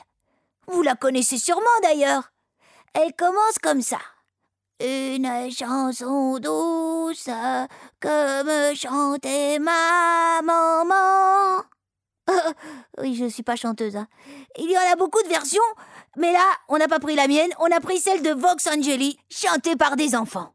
Vous 0.67 0.83
la 0.83 0.95
connaissez 0.95 1.39
sûrement 1.39 1.63
d'ailleurs. 1.83 2.31
Elle 2.93 3.15
commence 3.15 3.59
comme 3.63 3.81
ça. 3.81 3.97
Une 4.79 5.51
chanson 5.51 6.39
douce 6.39 7.31
comme 7.99 8.75
chantait 8.75 9.61
ma 9.61 10.43
maman. 10.43 11.63
oui, 12.99 13.15
je 13.15 13.31
suis 13.31 13.43
pas 13.43 13.57
chanteuse. 13.57 13.97
hein. 13.97 14.07
Il 14.59 14.71
y 14.71 14.77
en 14.77 14.93
a 14.93 14.97
beaucoup 14.97 15.23
de 15.23 15.29
versions, 15.29 15.63
mais 16.19 16.33
là, 16.33 16.45
on 16.69 16.77
n'a 16.77 16.87
pas 16.87 17.01
pris 17.01 17.15
la 17.17 17.29
mienne, 17.29 17.51
on 17.61 17.75
a 17.75 17.81
pris 17.81 17.99
celle 17.99 18.23
de 18.23 18.35
Vox 18.35 18.67
Angeli, 18.67 19.19
chantée 19.31 19.75
par 19.77 19.97
des 19.97 20.15
enfants. 20.15 20.53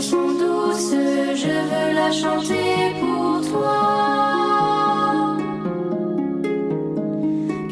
Douce, 0.00 0.94
je 1.34 1.56
veux 1.70 1.94
la 1.94 2.10
chanter 2.10 2.94
pour 3.00 3.40
toi. 3.50 5.36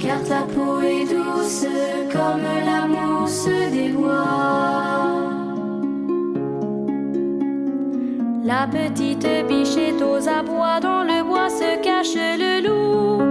Car 0.00 0.22
ta 0.24 0.42
peau 0.52 0.80
est 0.80 1.06
douce 1.12 1.66
comme 2.12 2.42
la 2.64 2.86
mousse 2.86 3.48
des 3.72 3.90
bois. 3.90 4.64
La 8.44 8.66
petite 8.66 9.26
biche 9.48 9.76
est 9.76 10.02
aux 10.02 10.28
abois, 10.28 10.80
dans 10.80 11.02
le 11.02 11.22
bois 11.24 11.48
se 11.48 11.76
cache 11.82 12.14
le 12.14 12.60
loup. 12.66 13.22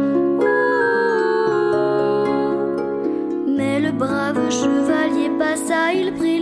Mais 3.47 3.79
le 3.79 3.91
brave 3.91 4.49
chevalier 4.49 5.29
passa, 5.37 5.93
il 5.93 6.13
prit 6.13 6.32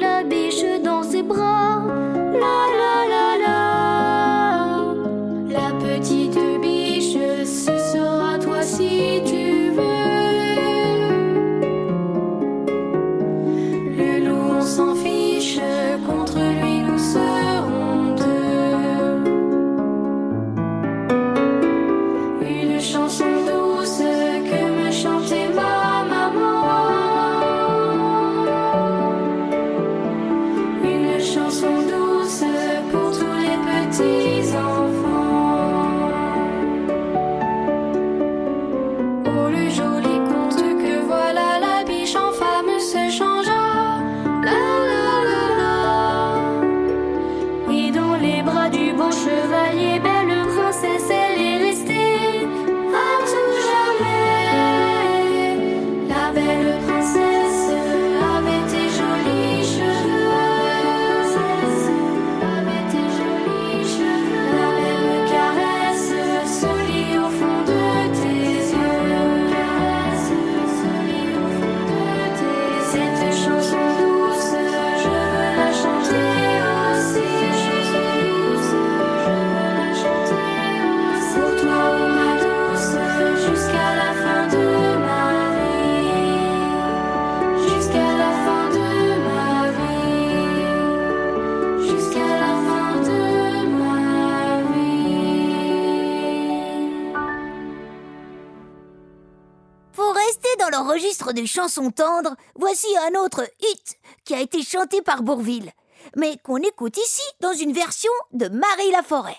registre 101.41 101.41
de 101.41 101.45
chansons 101.45 101.91
tendres, 101.91 102.35
voici 102.55 102.87
un 103.09 103.19
autre 103.19 103.43
hit 103.61 103.97
qui 104.25 104.33
a 104.33 104.39
été 104.39 104.63
chanté 104.63 105.01
par 105.01 105.23
Bourville, 105.23 105.71
mais 106.15 106.37
qu'on 106.43 106.57
écoute 106.57 106.97
ici 106.97 107.23
dans 107.39 107.53
une 107.53 107.73
version 107.73 108.11
de 108.33 108.47
Marie 108.47 108.91
Laforêt. 108.91 109.37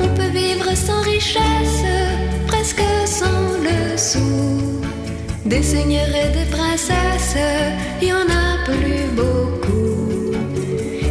On 0.00 0.14
peut 0.14 0.30
vivre 0.32 0.74
sans 0.76 1.02
richesse, 1.02 1.84
presque 2.46 2.82
sans 3.06 3.52
le 3.62 3.96
sou. 3.96 4.82
Des 5.44 5.62
seigneurs 5.62 6.14
et 6.14 6.30
des 6.32 6.50
princesses, 6.50 7.36
il 8.02 8.08
y 8.08 8.12
en 8.12 8.28
a 8.28 8.64
plus 8.64 9.08
beaucoup. 9.14 10.36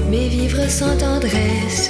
Mais 0.09 0.27
vivre 0.27 0.69
sans 0.69 0.95
tendresse, 0.97 1.89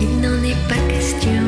il 0.00 0.20
n'en 0.20 0.42
est 0.42 0.68
pas 0.68 0.76
question. 0.88 1.39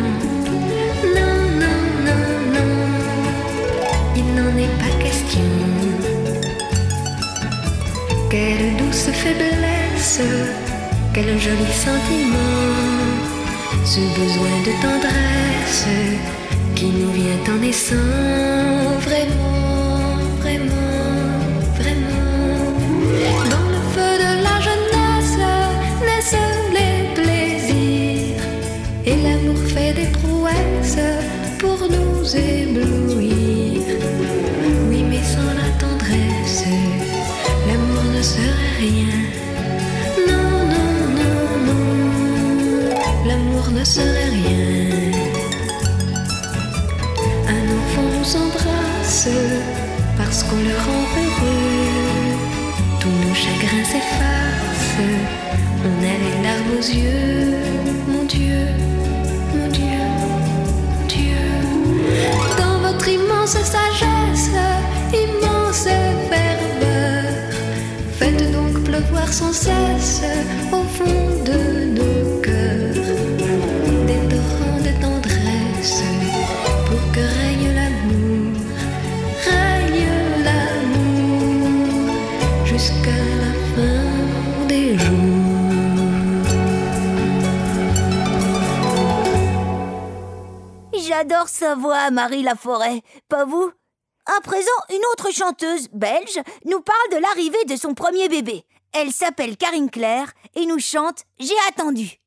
Faiblesse, 9.22 10.20
quel 11.14 11.38
joli 11.38 11.70
sentiment, 11.86 12.58
ce 13.84 14.00
besoin 14.20 14.56
de 14.66 14.72
tendresse 14.84 15.86
qui 16.74 16.86
nous 16.86 17.12
vient 17.12 17.54
en 17.54 17.58
naissant 17.60 17.94
vraiment, 19.06 20.16
vraiment, 20.40 20.98
vraiment. 21.80 22.24
Dans 23.52 23.68
le 23.74 23.80
feu 23.94 24.12
de 24.24 24.32
la 24.48 24.56
jeunesse 24.68 25.38
naissent 26.08 26.48
les 26.78 26.96
plaisirs 27.16 28.44
et 29.06 29.16
l'amour 29.24 29.60
fait 29.74 29.92
des 30.00 30.10
prouesses 30.18 31.06
pour 31.60 31.78
nous 31.94 32.36
éblouir. 32.36 33.31
Serait 38.36 38.76
rien. 38.78 39.16
Non, 40.30 40.50
non, 40.74 40.92
non, 41.20 41.44
non, 41.68 41.84
l'amour 43.28 43.64
ne 43.78 43.84
serait 43.84 44.32
rien. 44.40 45.10
Un 47.56 47.64
enfant 47.78 48.08
nous 48.16 48.30
embrasse 48.44 49.28
parce 50.16 50.42
qu'on 50.44 50.62
le 50.70 50.76
rend 50.86 51.04
heureux. 51.22 51.92
Tous 53.00 53.16
nos 53.24 53.34
chagrins 53.34 53.86
s'effacent, 53.92 55.02
on 55.88 55.94
a 56.12 56.14
les 56.24 56.36
larmes 56.44 56.72
aux 56.78 56.86
yeux. 57.00 57.54
Mon 58.12 58.24
Dieu, 58.24 58.62
mon 59.54 59.68
Dieu, 59.78 60.04
mon 60.94 61.06
Dieu. 61.14 61.44
Dans 62.56 62.78
votre 62.86 63.08
immense 63.08 63.56
sagesse, 63.74 64.11
sans 69.32 69.52
cesse 69.54 70.22
au 70.70 70.82
fond 70.82 71.42
de 71.42 71.86
nos 71.96 72.40
cœurs 72.42 72.94
des 74.06 74.28
torrents 74.28 74.80
de 74.84 74.92
tendresse 75.00 76.02
pour 76.86 77.00
que 77.14 77.20
règne 77.20 77.72
l'amour, 77.74 78.60
règne 79.48 80.08
l'amour 80.44 82.14
jusqu'à 82.66 83.22
la 83.40 83.52
fin 83.74 84.66
des 84.68 84.98
jours. 84.98 85.08
J'adore 91.08 91.48
sa 91.48 91.74
voix, 91.74 92.10
Marie 92.10 92.42
Laforêt, 92.42 93.00
pas 93.30 93.46
vous? 93.46 93.72
À 94.26 94.40
présent, 94.42 94.68
une 94.90 95.04
autre 95.12 95.32
chanteuse 95.32 95.88
belge 95.94 96.38
nous 96.66 96.80
parle 96.80 97.12
de 97.12 97.16
l'arrivée 97.16 97.64
de 97.64 97.76
son 97.76 97.94
premier 97.94 98.28
bébé. 98.28 98.66
Elle 98.94 99.10
s'appelle 99.10 99.56
Karine 99.56 99.88
Claire 99.88 100.32
et 100.54 100.66
nous 100.66 100.78
chante 100.78 101.24
J'ai 101.40 101.54
attendu. 101.70 102.20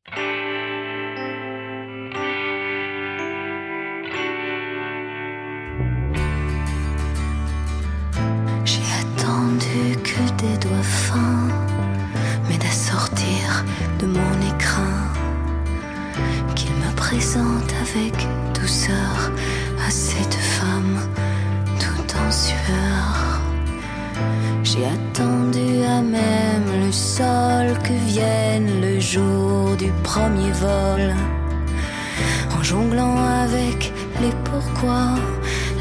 J'ai 8.66 8.82
attendu 9.00 9.96
que 10.04 10.32
des 10.42 10.58
doigts 10.58 10.82
fins 10.82 11.50
m'aident 12.50 12.66
à 12.66 12.72
sortir 12.72 13.64
de 14.00 14.08
mon 14.08 14.56
écrin, 14.56 15.14
qu'il 16.56 16.72
me 16.72 16.96
présente 16.96 17.72
avec 17.80 18.16
douceur 18.60 19.32
à 19.86 19.92
cette 19.92 20.34
femme 20.34 21.00
tout 21.80 22.18
en 22.18 22.32
sueur. 22.32 22.95
J'ai 24.78 24.86
attendu 24.88 25.84
à 25.86 26.02
même 26.02 26.86
le 26.86 26.92
sol 26.92 27.78
que 27.82 27.94
vienne 28.08 28.82
le 28.82 29.00
jour 29.00 29.78
du 29.78 29.90
premier 30.04 30.52
vol, 30.52 31.16
en 32.58 32.62
jonglant 32.62 33.16
avec 33.16 33.94
les 34.22 34.34
pourquoi, 34.44 35.16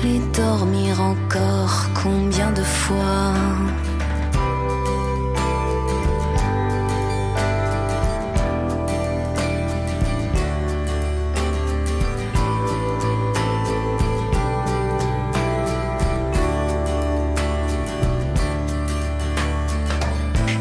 les 0.04 0.20
dormir 0.33 1.00
encore 1.00 1.88
combien 2.00 2.52
de 2.52 2.62
fois? 2.62 3.35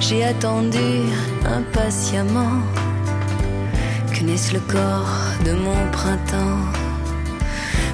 J'ai 0.06 0.26
attendu 0.26 1.08
impatiemment 1.46 2.60
que 4.14 4.22
naisse 4.26 4.52
le 4.52 4.60
corps 4.60 5.18
de 5.46 5.54
mon 5.54 5.92
printemps 5.94 6.68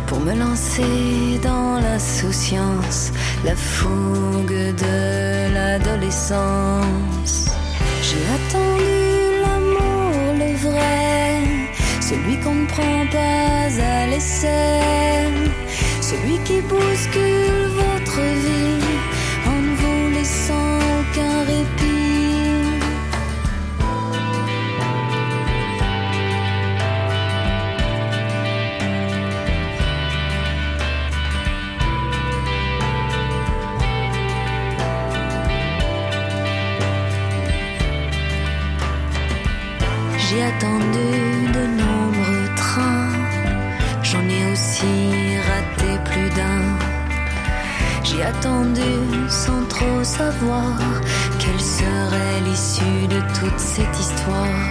pour 0.07 0.19
me 0.19 0.33
lancer 0.33 1.39
dans 1.43 1.79
l'insouciance, 1.79 3.11
la 3.45 3.55
fougue 3.55 4.73
de 4.85 5.53
l'adolescence. 5.53 7.35
J'ai 8.01 8.25
attendu 8.37 8.97
l'amour, 9.43 10.11
le 10.41 10.51
vrai, 10.65 11.43
celui 12.01 12.39
qu'on 12.39 12.55
ne 12.55 12.65
prend 12.65 13.05
pas 13.11 13.69
à 13.83 14.07
l'essai, 14.07 15.27
celui 16.01 16.39
qui 16.39 16.59
bouscule 16.61 17.69
votre 17.81 18.19
vie 18.19 18.68
attendu 40.59 41.51
de 41.53 41.63
nombreux 41.81 42.55
trains, 42.57 43.09
j'en 44.03 44.23
ai 44.27 44.51
aussi 44.51 45.37
raté 45.49 45.91
plus 46.09 46.29
d'un. 46.37 46.63
J'ai 48.03 48.23
attendu 48.23 48.91
sans 49.29 49.63
trop 49.69 50.03
savoir 50.03 50.77
quelle 51.39 51.61
serait 51.61 52.41
l'issue 52.45 53.07
de 53.07 53.19
toute 53.37 53.59
cette 53.59 53.97
histoire. 53.99 54.65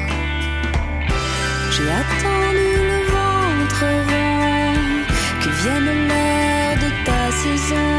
J'ai 1.70 1.90
attendu 2.02 2.70
le 2.92 3.00
ventre 3.16 3.84
rond, 4.08 4.74
que 5.42 5.50
vienne 5.62 5.92
l'heure 6.08 6.76
de 6.84 6.90
ta 7.06 7.22
saison, 7.42 7.90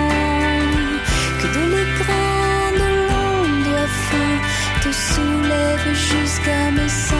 que 1.39 1.47
de 1.57 1.63
l'écran 1.73 2.61
de 2.81 2.87
l'onde 3.07 3.87
fin 4.09 4.35
te 4.83 4.91
soulève 4.91 5.87
jusqu'à 5.93 6.71
mes 6.71 6.89
seins. 6.89 7.18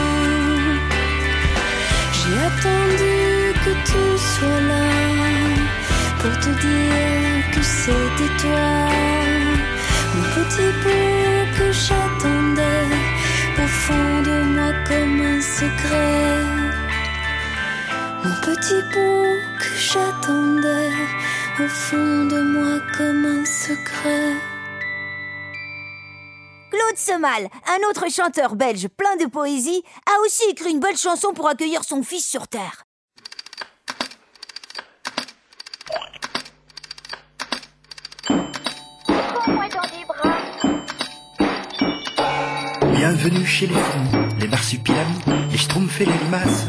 Attendu 2.50 3.52
que 3.64 3.72
tu 3.88 4.02
sois 4.18 4.60
là 4.70 4.88
pour 6.20 6.34
te 6.44 6.50
dire 6.66 7.42
que 7.52 7.62
c'était 7.62 8.34
toi, 8.42 8.70
mon 10.14 10.26
petit 10.36 10.70
bout 10.82 11.42
que 11.56 11.66
j'attendais 11.72 12.90
au 13.62 13.66
fond 13.66 14.22
de 14.28 14.36
moi 14.54 14.72
comme 14.88 15.20
un 15.20 15.40
secret. 15.40 16.44
Mon 18.24 18.34
petit 18.46 18.82
bout 18.92 19.38
que 19.60 19.70
j'attendais 19.88 20.92
au 21.60 21.68
fond 21.68 22.24
de 22.32 22.40
moi 22.54 22.80
comme 22.96 23.24
un 23.26 23.44
secret. 23.44 24.59
Claude 27.00 27.16
Semal, 27.16 27.48
un 27.66 27.88
autre 27.88 28.10
chanteur 28.10 28.56
belge 28.56 28.88
plein 28.88 29.16
de 29.16 29.26
poésie, 29.26 29.82
a 30.06 30.20
aussi 30.24 30.42
écrit 30.50 30.70
une 30.70 30.80
belle 30.80 30.96
chanson 30.96 31.32
pour 31.32 31.48
accueillir 31.48 31.84
son 31.84 32.02
fils 32.02 32.26
sur 32.26 32.48
Terre. 32.48 32.84
Bienvenue 42.92 43.46
chez 43.46 43.66
les 43.66 43.74
fourmis, 43.74 44.34
les 44.40 44.48
marsupilamis, 44.48 45.18
les 45.50 45.58
schtroumpfs 45.58 46.00
et 46.00 46.06
les 46.06 46.18
limaces. 46.24 46.68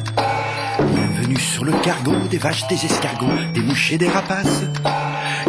Bienvenue 0.79 1.39
sur 1.39 1.65
le 1.65 1.73
cargo 1.83 2.13
des 2.29 2.37
vaches, 2.37 2.67
des 2.67 2.85
escargots, 2.85 3.53
des 3.53 3.61
mouches 3.61 3.91
et 3.91 3.97
des 3.97 4.09
rapaces. 4.09 4.63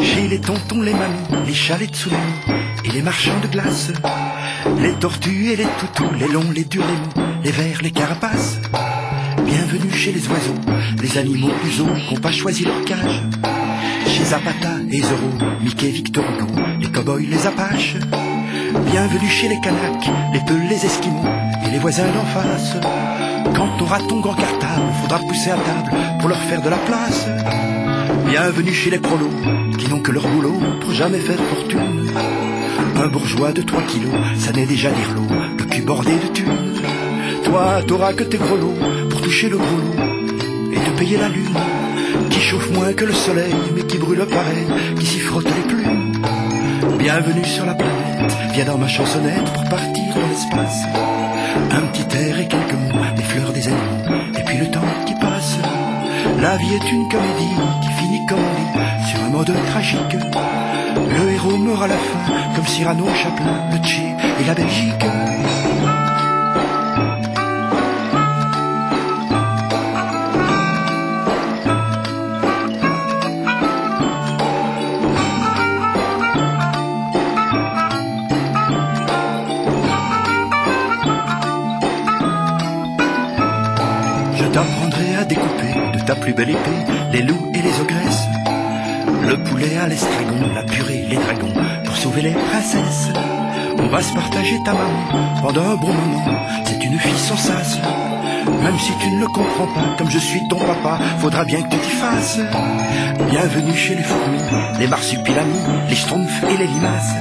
Chez 0.00 0.28
les 0.28 0.40
tontons, 0.40 0.81
les 0.81 0.92
mamies, 0.92 1.46
les 1.46 1.55
chats, 1.55 1.76
les 1.78 1.87
tsunamis 1.87 2.20
et 2.85 2.90
les 2.90 3.02
marchands 3.02 3.38
de 3.42 3.46
glace. 3.48 3.92
Les 4.81 4.92
tortues 4.94 5.50
et 5.52 5.57
les 5.57 5.66
toutous, 5.78 6.12
les 6.18 6.28
longs, 6.28 6.50
les 6.55 6.64
durs, 6.64 6.85
les 6.87 7.22
mous, 7.22 7.26
les 7.44 7.50
vers, 7.50 7.83
les 7.83 7.90
carapaces. 7.90 8.59
Bienvenue 9.44 9.92
chez 9.92 10.12
les 10.12 10.26
oiseaux, 10.28 10.55
les 11.00 11.18
animaux 11.18 11.52
plus 11.61 11.81
hauts 11.81 11.94
qui 11.94 12.14
n'ont 12.14 12.20
pas 12.20 12.33
choisi 12.33 12.64
leur 12.64 12.85
cage. 12.85 13.22
Chez 14.07 14.24
Zapata 14.24 14.76
et 14.90 15.00
Zorro, 15.00 15.31
Mickey, 15.62 15.88
Victor 15.88 16.24
Hugo, 16.24 16.61
les 16.81 16.90
cow-boys, 16.90 17.20
les 17.28 17.46
apaches. 17.46 17.96
Bienvenue 18.90 19.28
chez 19.28 19.48
les 19.48 19.61
Kanaks, 19.61 20.11
les 20.33 20.40
Peuls, 20.46 20.68
les 20.68 20.87
Esquimaux 20.87 21.26
et 21.66 21.70
les 21.70 21.78
voisins 21.78 22.11
d'en 22.14 22.24
face. 22.24 22.76
Quand 23.55 23.68
t'auras 23.78 24.00
ton 24.00 24.20
grand 24.20 24.35
cartable, 24.35 24.92
faudra 25.02 25.18
pousser 25.18 25.50
à 25.50 25.57
table 25.57 25.90
pour 26.20 26.28
leur 26.28 26.38
faire 26.38 26.62
de 26.62 26.68
la 26.68 26.78
place. 26.78 27.26
Bienvenue 28.32 28.72
chez 28.72 28.88
les 28.88 28.98
prolos, 28.98 29.28
qui 29.76 29.90
n'ont 29.90 30.00
que 30.00 30.10
leur 30.10 30.26
boulot 30.26 30.58
pour 30.80 30.90
jamais 30.92 31.18
faire 31.18 31.38
fortune. 31.38 32.10
Un 32.96 33.08
bourgeois 33.08 33.52
de 33.52 33.60
3 33.60 33.82
kilos, 33.82 34.14
ça 34.38 34.52
n'est 34.52 34.64
déjà 34.64 34.88
dire 34.88 35.14
l'eau, 35.14 35.26
le 35.58 35.64
cul 35.66 35.82
bordé 35.82 36.12
de 36.12 36.32
thunes. 36.32 36.72
Toi, 37.44 37.82
t'auras 37.86 38.14
que 38.14 38.24
tes 38.24 38.38
grelots 38.38 38.78
pour 39.10 39.20
toucher 39.20 39.50
le 39.50 39.58
gros 39.58 39.66
et 40.72 40.76
te 40.76 40.98
payer 40.98 41.18
la 41.18 41.28
lune, 41.28 41.58
qui 42.30 42.40
chauffe 42.40 42.70
moins 42.70 42.94
que 42.94 43.04
le 43.04 43.12
soleil, 43.12 43.52
mais 43.76 43.82
qui 43.82 43.98
brûle 43.98 44.24
pareil, 44.24 44.66
qui 44.98 45.04
s'y 45.04 45.18
frotte 45.18 45.44
les 45.44 45.74
plumes. 45.74 46.12
Bienvenue 46.98 47.44
sur 47.44 47.66
la 47.66 47.74
planète, 47.74 48.34
viens 48.54 48.64
dans 48.64 48.78
ma 48.78 48.88
chansonnette 48.88 49.52
pour 49.52 49.64
partir 49.64 50.14
dans 50.14 50.26
l'espace. 50.26 50.84
Un 51.70 51.82
petit 51.92 52.16
air 52.16 52.40
et 52.40 52.48
quelques 52.48 52.72
mots, 52.72 52.98
les 53.14 53.24
fleurs 53.24 53.52
des 53.52 53.68
animaux, 53.68 54.38
et 54.38 54.42
puis 54.42 54.56
le 54.56 54.70
temps 54.70 54.80
qui 55.06 55.12
passe. 55.20 55.58
La 56.40 56.56
vie 56.56 56.74
est 56.74 56.92
une 56.92 57.08
comédie 57.08 57.56
qui 57.82 57.88
finit 57.88 58.26
comme 58.26 58.38
on 58.38 59.06
sur 59.06 59.22
un 59.22 59.28
mode 59.28 59.52
tragique. 59.66 60.16
Le 60.94 61.32
héros 61.32 61.56
meurt 61.56 61.82
à 61.82 61.87
la 61.88 61.96
fin, 61.96 62.54
comme 62.54 62.66
Cyrano, 62.66 63.06
Chaplin, 63.14 63.70
le 63.70 63.78
Tché 63.78 64.14
et 64.40 64.44
la 64.44 64.54
Belgique. 64.54 65.04
Les 86.36 87.22
loups 87.22 87.52
et 87.54 87.62
les 87.62 87.80
ogresses. 87.80 88.26
Le 89.28 89.42
poulet 89.44 89.76
à 89.76 89.86
l'estragon, 89.86 90.50
la 90.54 90.62
purée, 90.62 91.04
les 91.08 91.16
dragons, 91.16 91.52
pour 91.84 91.96
sauver 91.96 92.22
les 92.22 92.32
princesses. 92.32 93.10
On 93.78 93.86
va 93.88 94.00
se 94.00 94.12
partager 94.14 94.56
ta 94.64 94.72
maman 94.72 95.40
pendant 95.42 95.70
un 95.70 95.76
bon 95.76 95.92
moment. 95.92 96.24
C'est 96.64 96.82
une 96.84 96.98
fille 96.98 97.18
sans 97.18 97.36
sas. 97.36 97.78
Même 98.62 98.78
si 98.78 98.92
tu 99.00 99.10
ne 99.10 99.20
le 99.20 99.26
comprends 99.26 99.66
pas, 99.66 99.96
comme 99.98 100.10
je 100.10 100.18
suis 100.18 100.48
ton 100.48 100.58
papa, 100.58 100.98
faudra 101.18 101.44
bien 101.44 101.62
que 101.62 101.68
tu 101.68 101.78
t'y 101.78 101.90
fasses. 101.90 102.38
Bienvenue 103.30 103.76
chez 103.76 103.94
les 103.94 104.02
fourmis, 104.02 104.42
les 104.78 104.86
marsupilamis, 104.86 105.60
les 105.88 105.96
schtroumpfs 105.96 106.44
et 106.44 106.56
les 106.56 106.66
limaces. 106.66 107.14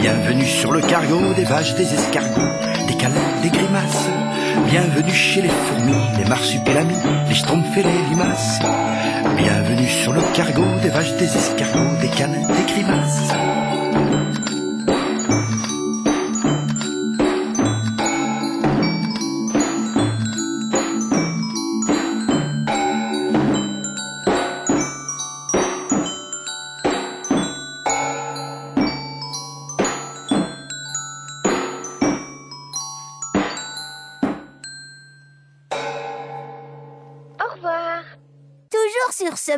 Bienvenue 0.00 0.46
sur 0.46 0.72
le 0.72 0.80
cargo 0.80 1.20
des 1.36 1.44
vaches, 1.44 1.74
des 1.74 1.94
escargots, 1.94 2.52
des 2.88 2.94
câlins, 2.94 3.40
des 3.42 3.50
grimaces. 3.50 4.08
Bienvenue 4.62 5.12
chez 5.12 5.42
les 5.42 5.48
fourmis, 5.48 5.92
les 6.16 6.24
marsupilamis, 6.24 6.94
les 7.28 7.34
schtroumpfs 7.34 7.76
et 7.76 7.82
les 7.82 8.02
limaces. 8.10 8.60
Bienvenue 9.36 9.88
sur 9.88 10.12
le 10.12 10.22
cargo 10.32 10.64
des 10.80 10.90
vaches, 10.90 11.16
des 11.16 11.36
escargots, 11.36 12.00
des 12.00 12.08
câlins, 12.08 12.46
des 12.46 12.72
grimaces. 12.72 13.32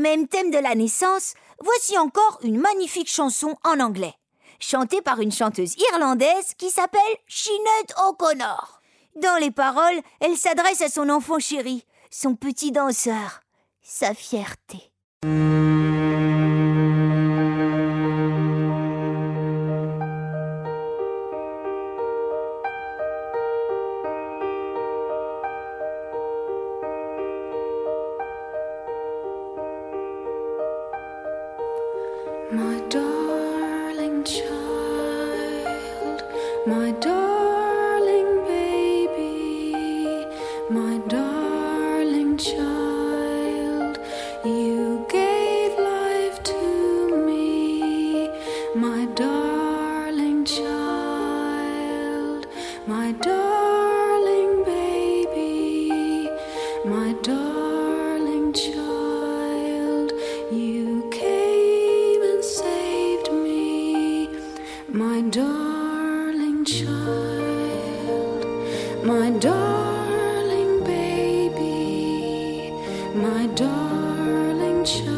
Même 0.01 0.29
thème 0.29 0.51
de 0.51 0.59
la 0.59 0.75
naissance, 0.75 1.35
voici 1.63 1.97
encore 1.99 2.39
une 2.43 2.59
magnifique 2.59 3.11
chanson 3.11 3.57
en 3.65 3.81
anglais, 3.81 4.15
chantée 4.61 5.03
par 5.03 5.21
une 5.21 5.33
chanteuse 5.33 5.75
irlandaise 5.93 6.55
qui 6.59 6.71
s'appelle 6.71 7.01
Sinead 7.29 7.93
O'Connor. 8.07 8.81
Dans 9.17 9.41
les 9.41 9.51
paroles, 9.51 10.01
elle 10.21 10.37
s'adresse 10.37 10.83
à 10.83 10.89
son 10.89 11.09
enfant 11.09 11.39
chéri, 11.39 11.85
son 12.11 12.35
petit 12.35 12.73
danseur, 12.73 13.41
sa 13.83 14.15
fierté. 14.15 14.93
Child, 66.67 68.45
my 69.05 69.31
darling 69.39 70.83
baby, 70.83 72.73
my 73.15 73.47
darling 73.55 74.85
child. 74.85 75.16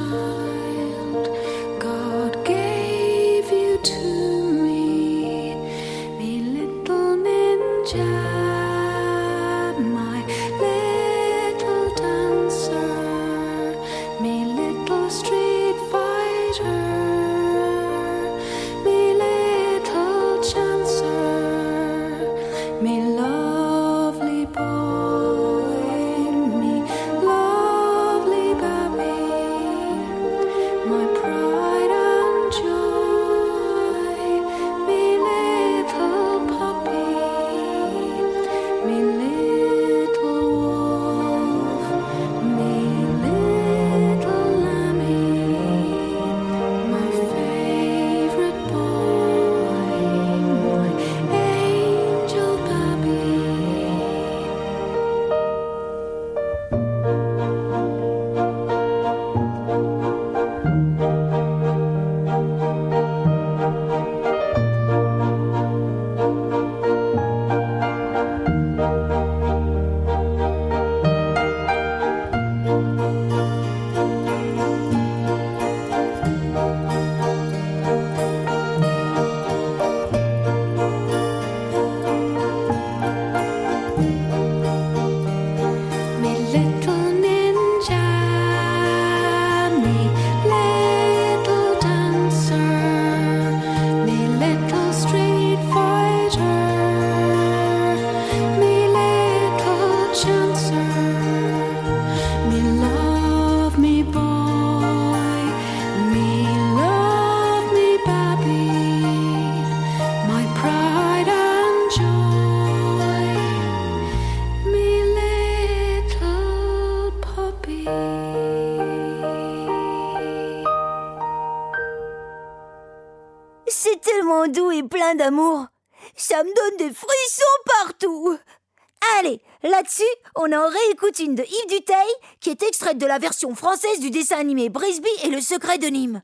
On 130.48 130.56
en 130.56 130.68
réécoute 130.68 131.18
une 131.18 131.34
de 131.34 131.42
Yves 131.42 131.78
Duteil, 131.78 132.08
qui 132.40 132.50
est 132.50 132.62
extraite 132.62 132.98
de 132.98 133.06
la 133.06 133.18
version 133.18 133.54
française 133.54 134.00
du 134.00 134.10
dessin 134.10 134.38
animé 134.38 134.68
Brisby 134.68 135.08
et 135.24 135.28
le 135.28 135.40
secret 135.40 135.78
de 135.78 135.86
Nîmes. 135.88 136.22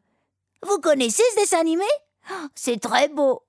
Vous 0.67 0.79
connaissez 0.79 1.23
ce 1.35 1.41
dessin 1.41 1.61
animé? 1.61 1.85
Oh, 2.31 2.47
C'est 2.55 2.81
très 2.81 3.09
beau. 3.09 3.43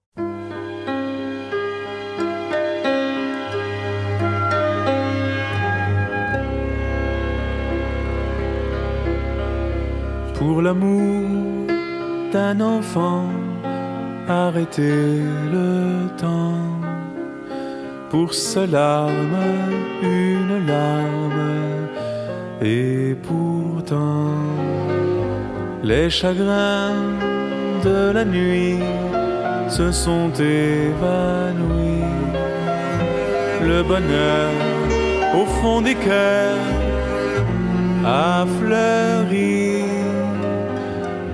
Pour 10.34 10.62
l'amour 10.62 11.68
d'un 12.34 12.60
enfant, 12.60 13.30
arrêtez 14.28 14.82
le 14.82 16.10
temps. 16.18 16.76
Pour 18.10 18.34
ce 18.34 18.60
larme, 18.60 19.36
et 22.62 23.16
pourtant, 23.24 24.32
les 25.84 26.10
chagrins 26.10 26.96
de 27.84 28.12
la 28.12 28.26
nuit 28.26 28.80
se 29.70 29.92
sont 29.92 30.32
évanouis. 30.34 32.06
Le 33.62 33.84
bonheur 33.84 34.52
au 35.36 35.46
fond 35.46 35.82
des 35.82 35.96
cœurs 35.96 36.72
a 38.06 38.46
fleuri. 38.60 39.84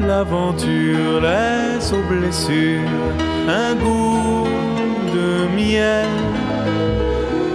L'aventure 0.07 1.21
laisse 1.21 1.93
aux 1.93 2.05
blessures 2.13 2.97
un 3.47 3.75
goût 3.75 4.47
de 5.15 5.55
miel 5.55 6.07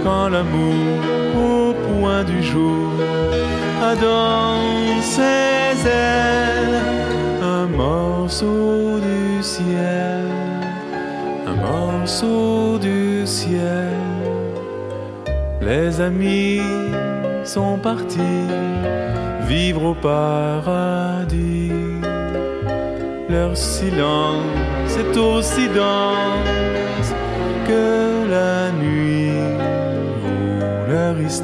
quand 0.03 0.29
l'amour 0.29 1.16
du 2.25 2.41
jour 2.41 2.91
a 3.83 3.95
dans 3.95 5.01
ses 5.01 5.57
un 7.41 7.65
morceau 7.67 8.99
du 8.99 9.43
ciel, 9.43 10.25
un 11.45 11.55
morceau 11.69 12.77
du 12.79 13.25
ciel. 13.25 13.99
Les 15.61 16.01
amis 16.01 16.61
sont 17.43 17.77
partis 17.77 18.47
vivre 19.47 19.83
au 19.91 19.93
paradis. 19.93 21.71
Leur 23.29 23.55
silence 23.55 24.91
est 25.03 25.17
aussi 25.17 25.67
dense 25.67 27.11
que 27.67 28.29
la 28.29 28.56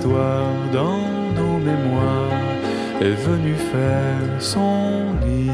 où 0.01 0.09
leur 0.09 0.13
histoire 0.13 0.53
dans 0.71 1.01
nos 1.35 1.57
mémoires 1.57 2.29
est 3.01 3.17
venue 3.27 3.55
faire 3.55 4.39
son 4.39 5.13
lit. 5.25 5.49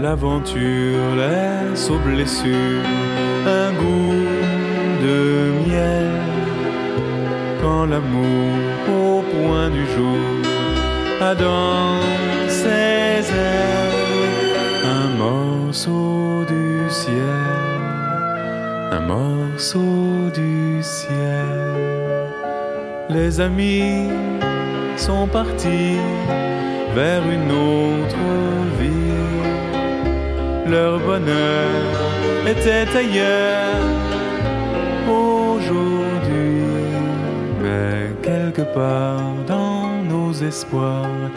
L'aventure 0.00 1.16
laisse 1.16 1.90
aux 1.90 1.98
blessures 1.98 2.84
un 3.46 3.72
goût 3.72 4.24
de 5.02 5.52
miel 5.66 6.07
l'amour 7.90 8.50
au 8.88 9.22
point 9.32 9.68
du 9.70 9.84
jour 9.94 10.28
a 11.20 11.34
dans 11.34 12.00
ses 12.48 13.08
un 14.96 15.08
morceau 15.24 16.44
du 16.54 16.88
ciel, 16.88 17.44
un 18.98 19.00
morceau 19.00 20.30
du 20.34 20.82
ciel. 20.82 21.58
Les 23.10 23.40
amis 23.40 24.08
sont 24.96 25.26
partis 25.26 25.98
vers 26.94 27.22
une 27.36 27.50
autre 27.50 28.28
vie. 28.80 29.26
Leur 30.70 30.98
bonheur 31.00 31.68
était 32.46 32.88
ailleurs 33.02 34.07
part 38.74 39.34
dans 39.46 40.02
nos 40.04 40.32
espoirs, 40.32 41.30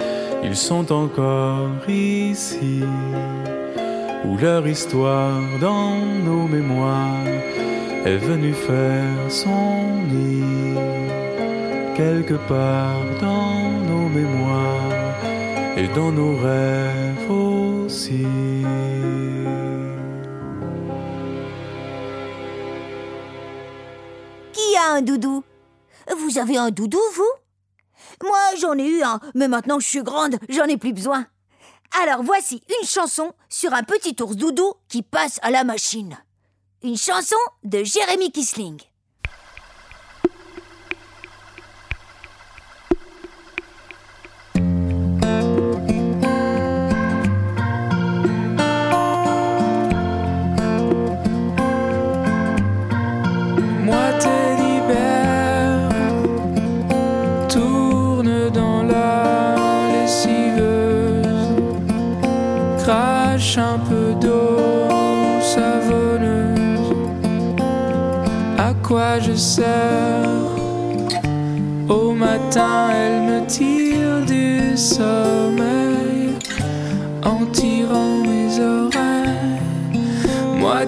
ils 0.44 0.56
sont 0.56 0.92
encore 0.92 1.70
ici, 1.88 2.84
où 4.26 4.38
leur 4.38 4.68
histoire 4.68 5.42
dans 5.60 5.96
nos 6.26 6.48
mémoires 6.48 7.28
est 8.06 8.18
venue 8.18 8.54
faire 8.54 9.30
son 9.30 10.00
nid, 10.10 10.76
quelque 11.96 12.38
part 12.48 13.06
dans 13.22 13.70
nos 13.90 14.10
mémoires 14.10 15.16
et 15.78 15.88
dans 15.96 16.12
nos 16.12 16.36
rêves 16.38 17.30
aussi. 17.30 18.26
Qui 24.54 24.78
a 24.78 24.96
un 24.96 25.02
doudou? 25.02 25.44
Vous 26.32 26.38
avez 26.38 26.56
un 26.56 26.72
doudou, 26.72 27.02
vous? 27.16 27.32
Moi, 28.24 28.40
j'en 28.58 28.78
ai 28.78 28.88
eu 28.88 29.04
un, 29.04 29.20
mais 29.36 29.50
maintenant 29.50 29.82
je 29.82 29.88
suis 29.88 30.02
grande, 30.02 30.38
j'en 30.48 30.64
ai 30.64 30.78
plus 30.78 30.94
besoin. 30.94 31.28
Alors 32.02 32.24
voici 32.24 32.64
une 32.80 32.88
chanson 32.88 33.34
sur 33.50 33.74
un 33.74 33.84
petit 33.84 34.16
ours 34.22 34.38
doudou 34.38 34.76
qui 34.88 35.02
passe 35.02 35.40
à 35.42 35.52
la 35.52 35.66
machine. 35.66 36.18
Une 36.84 36.96
chanson 36.96 37.36
de 37.66 37.84
Jérémy 37.84 38.32
Kisling. 38.32 38.80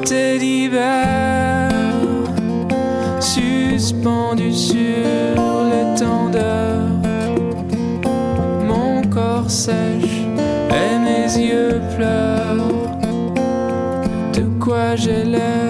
Tes 0.05 0.37
libère 0.37 1.69
suspendu 3.21 4.51
sur 4.51 4.75
l'étendard. 5.69 6.89
Mon 8.67 9.01
corps 9.03 9.49
sèche 9.49 10.25
et 10.69 10.99
mes 10.99 11.41
yeux 11.41 11.81
pleurent. 11.95 12.97
De 14.33 14.43
quoi 14.59 14.97
j'ai 14.97 15.23
l'air 15.23 15.62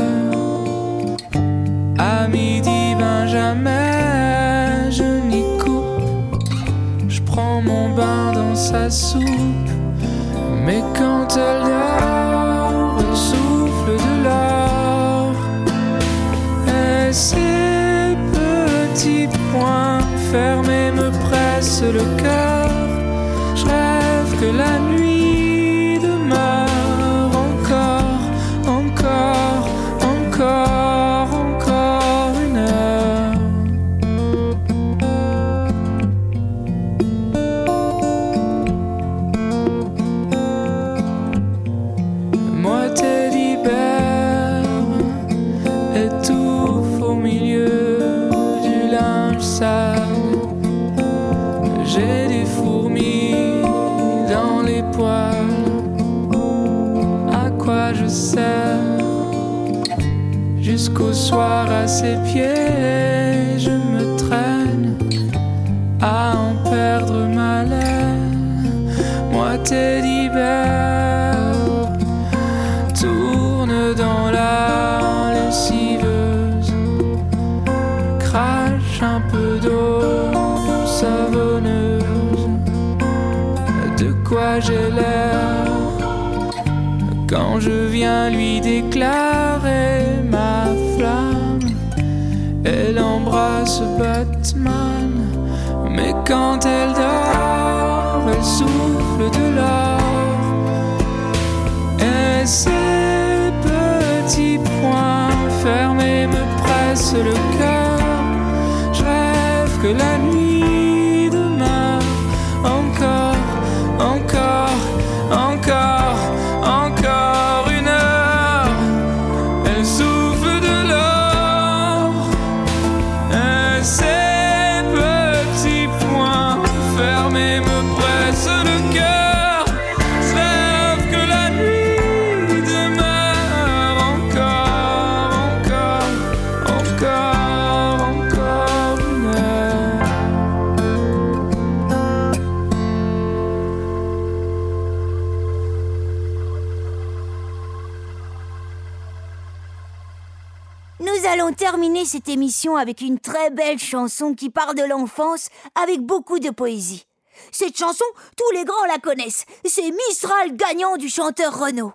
terminer 151.83 152.05
cette 152.05 152.29
émission 152.29 152.77
avec 152.77 153.01
une 153.01 153.19
très 153.19 153.49
belle 153.49 153.77
chanson 153.77 154.35
qui 154.35 154.49
part 154.49 154.73
de 154.73 154.83
l'enfance 154.83 155.49
avec 155.75 155.99
beaucoup 155.99 156.39
de 156.39 156.49
poésie. 156.49 157.05
Cette 157.51 157.77
chanson, 157.77 158.05
tous 158.37 158.55
les 158.55 158.63
grands 158.63 158.85
la 158.85 158.99
connaissent. 158.99 159.43
C'est 159.65 159.91
Mistral 159.91 160.55
gagnant 160.55 160.95
du 160.95 161.09
chanteur 161.09 161.59
Renaud. 161.59 161.91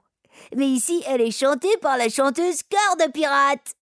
Mais 0.55 0.67
ici, 0.67 1.03
elle 1.07 1.23
est 1.23 1.31
chantée 1.31 1.75
par 1.81 1.97
la 1.97 2.11
chanteuse 2.11 2.61
Cœur 2.69 3.07
de 3.07 3.11
Pirate. 3.11 3.77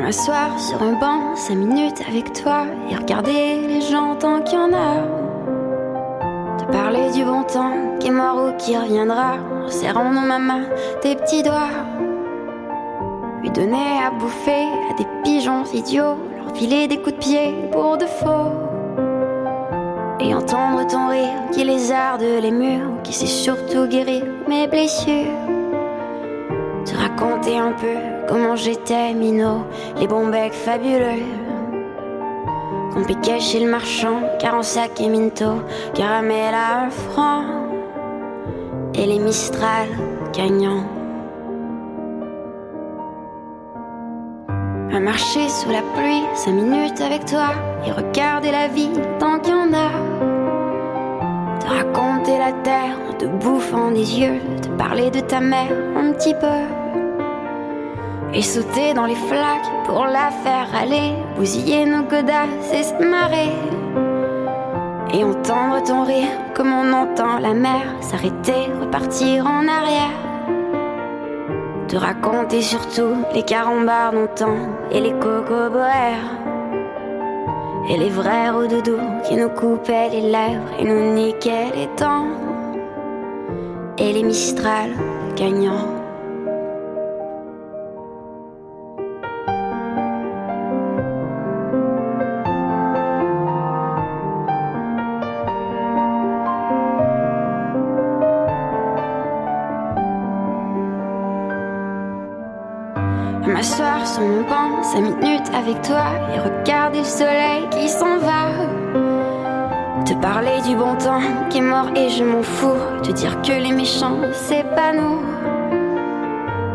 M'asseoir 0.00 0.58
sur 0.60 0.80
un 0.80 0.92
banc, 0.92 1.34
cinq 1.34 1.56
minutes 1.56 2.02
avec 2.08 2.32
toi 2.32 2.66
et 2.88 2.94
regarder 2.94 3.66
les 3.66 3.80
gens 3.80 4.14
tant 4.14 4.40
qu'il 4.40 4.56
y 4.56 4.62
en 4.62 4.72
a. 4.72 5.02
Te 6.56 6.64
parler 6.70 7.10
du 7.10 7.24
bon 7.24 7.42
temps 7.42 7.98
qui 7.98 8.06
est 8.06 8.12
mort 8.12 8.46
ou 8.46 8.56
qui 8.56 8.76
reviendra, 8.76 9.34
en 9.66 9.68
serrant 9.68 10.12
dans 10.12 10.20
ma 10.20 10.38
main 10.38 10.62
tes 11.02 11.16
petits 11.16 11.42
doigts. 11.42 11.68
Lui 13.42 13.50
donner 13.50 13.98
à 14.06 14.10
bouffer 14.12 14.68
à 14.88 14.94
des 14.94 15.06
pigeons 15.24 15.64
idiots, 15.74 16.16
leur 16.38 16.56
filer 16.56 16.86
des 16.86 16.98
coups 16.98 17.16
de 17.16 17.20
pied 17.20 17.54
pour 17.72 17.98
de 17.98 18.06
faux. 18.06 18.52
Et 20.20 20.32
entendre 20.32 20.86
ton 20.86 21.08
rire 21.08 21.50
qui 21.52 21.64
lézarde 21.64 22.22
les 22.22 22.52
murs, 22.52 23.02
qui 23.02 23.12
sait 23.12 23.26
surtout 23.26 23.86
guérir 23.86 24.24
mes 24.46 24.68
blessures. 24.68 25.57
Te 26.98 27.02
raconter 27.02 27.56
un 27.56 27.72
peu 27.72 27.94
comment 28.28 28.56
j'étais 28.56 29.14
minot, 29.14 29.64
les 30.00 30.08
bons 30.08 30.26
becs 30.26 30.52
fabuleux. 30.52 31.22
Qu'on 32.92 33.04
piquait 33.04 33.38
chez 33.38 33.60
le 33.60 33.70
marchand, 33.70 34.20
car 34.40 34.54
en 34.54 34.62
sac 34.62 35.00
et 35.00 35.08
minto, 35.08 35.62
caramel 35.94 36.54
à 36.54 36.86
un 36.86 36.90
franc. 36.90 37.42
Et 38.94 39.06
les 39.06 39.20
Mistral 39.20 39.86
gagnants. 40.32 40.84
À 44.92 44.98
marcher 44.98 45.48
sous 45.48 45.70
la 45.70 45.82
pluie, 45.94 46.24
cinq 46.34 46.52
minutes 46.52 47.00
avec 47.00 47.26
toi, 47.26 47.50
et 47.86 47.92
regarder 47.92 48.50
la 48.50 48.66
vie 48.66 48.90
tant 49.20 49.38
qu'il 49.38 49.52
y 49.52 49.56
en 49.56 49.72
a. 49.72 50.27
Te 51.68 51.74
raconter 51.74 52.38
la 52.38 52.52
terre 52.64 52.96
en 53.10 53.12
te 53.12 53.26
bouffant 53.26 53.90
des 53.90 54.18
yeux, 54.20 54.40
te 54.62 54.68
parler 54.68 55.10
de 55.10 55.20
ta 55.20 55.38
mère 55.38 55.70
un 55.98 56.12
petit 56.12 56.32
peu. 56.32 56.60
Et 58.32 58.40
sauter 58.40 58.94
dans 58.94 59.04
les 59.04 59.14
flaques 59.14 59.70
pour 59.84 60.06
la 60.06 60.30
faire 60.30 60.68
aller, 60.74 61.12
bousiller 61.36 61.84
nos 61.84 62.04
godasses 62.04 62.72
et 62.72 62.84
se 62.84 62.94
marrer. 63.04 63.52
Et 65.12 65.22
entendre 65.22 65.82
ton 65.82 66.04
rire 66.04 66.30
comme 66.54 66.72
on 66.72 66.90
entend 66.90 67.38
la 67.38 67.52
mer 67.52 67.82
s'arrêter, 68.00 68.72
repartir 68.80 69.46
en 69.46 69.68
arrière. 69.68 70.18
Te 71.86 71.96
raconter 71.96 72.62
surtout 72.62 73.14
les 73.34 73.42
carambars 73.42 74.12
d'antan 74.12 74.56
et 74.90 75.02
les 75.02 75.12
cocoboères. 75.12 76.32
Et 77.90 77.96
les 77.96 78.10
vrais 78.10 78.50
doudou 78.68 78.98
qui 79.26 79.34
nous 79.34 79.48
coupaient 79.48 80.10
les 80.10 80.20
lèvres 80.20 80.70
et 80.78 80.84
nous 80.84 81.14
niquaient 81.14 81.70
les 81.74 81.88
dents. 81.98 82.26
Et 83.96 84.12
les 84.12 84.22
Mistral 84.22 84.90
gagnants. 85.36 85.94
À 103.42 103.48
m'asseoir 103.50 104.06
sur 104.06 104.22
mon 104.22 104.42
banc, 104.42 104.82
avec 105.54 105.82
toi 105.82 106.04
et 106.34 106.40
regarder 106.40 106.98
le 106.98 107.04
soleil 107.04 107.68
qui 107.70 107.88
s'en 107.88 108.18
va. 108.18 108.48
Te 110.04 110.14
parler 110.14 110.60
du 110.66 110.74
bon 110.74 110.94
temps 110.96 111.20
qui 111.50 111.58
est 111.58 111.62
mort 111.62 111.90
et 111.96 112.08
je 112.08 112.24
m'en 112.24 112.42
fous. 112.42 112.80
Te 113.02 113.10
dire 113.12 113.40
que 113.42 113.52
les 113.52 113.72
méchants, 113.72 114.18
c'est 114.32 114.64
pas 114.74 114.92
nous. 114.92 115.20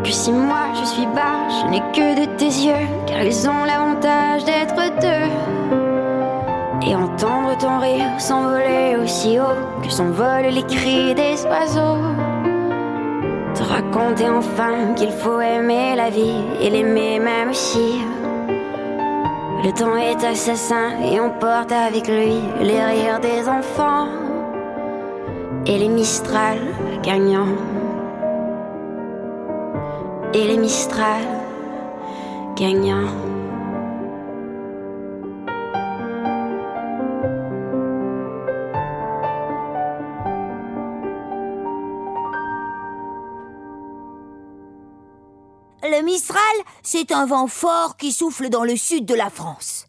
Que 0.02 0.10
si 0.10 0.32
moi 0.32 0.66
je 0.78 0.84
suis 0.84 1.06
bas, 1.06 1.48
je 1.48 1.70
n'ai 1.70 1.80
que 1.92 2.20
de 2.20 2.26
tes 2.36 2.44
yeux, 2.44 2.86
car 3.06 3.22
ils 3.22 3.48
ont 3.48 3.64
l'avantage 3.64 4.44
d'être 4.44 4.76
deux. 5.00 5.28
Et 6.86 6.94
entendre 6.94 7.56
ton 7.58 7.78
rire 7.78 8.10
s'envoler 8.18 8.96
aussi 9.02 9.38
haut 9.40 9.82
que 9.82 9.90
s'envolent 9.90 10.52
les 10.52 10.62
cris 10.64 11.14
des 11.14 11.44
oiseaux. 11.46 11.98
Te 13.54 13.62
raconter 13.62 14.28
enfin 14.28 14.94
qu'il 14.94 15.10
faut 15.10 15.40
aimer 15.40 15.96
la 15.96 16.10
vie 16.10 16.42
et 16.60 16.68
l'aimer 16.68 17.18
même 17.18 17.54
si 17.54 18.02
le 19.64 19.72
temps 19.72 19.96
est 19.96 20.22
assassin 20.22 20.90
et 21.10 21.18
on 21.18 21.30
porte 21.30 21.72
avec 21.72 22.06
lui 22.06 22.34
les 22.60 22.84
rires 22.84 23.20
des 23.20 23.48
enfants 23.48 24.08
et 25.66 25.78
les 25.78 25.88
Mistral 25.88 26.58
gagnants. 27.02 27.56
Et 30.34 30.44
les 30.44 30.58
Mistral 30.58 31.22
gagnants. 32.56 33.33
Mistral, 46.14 46.38
c'est 46.84 47.10
un 47.10 47.26
vent 47.26 47.48
fort 47.48 47.96
qui 47.96 48.12
souffle 48.12 48.48
dans 48.48 48.62
le 48.62 48.76
sud 48.76 49.04
de 49.04 49.16
la 49.16 49.30
France. 49.30 49.88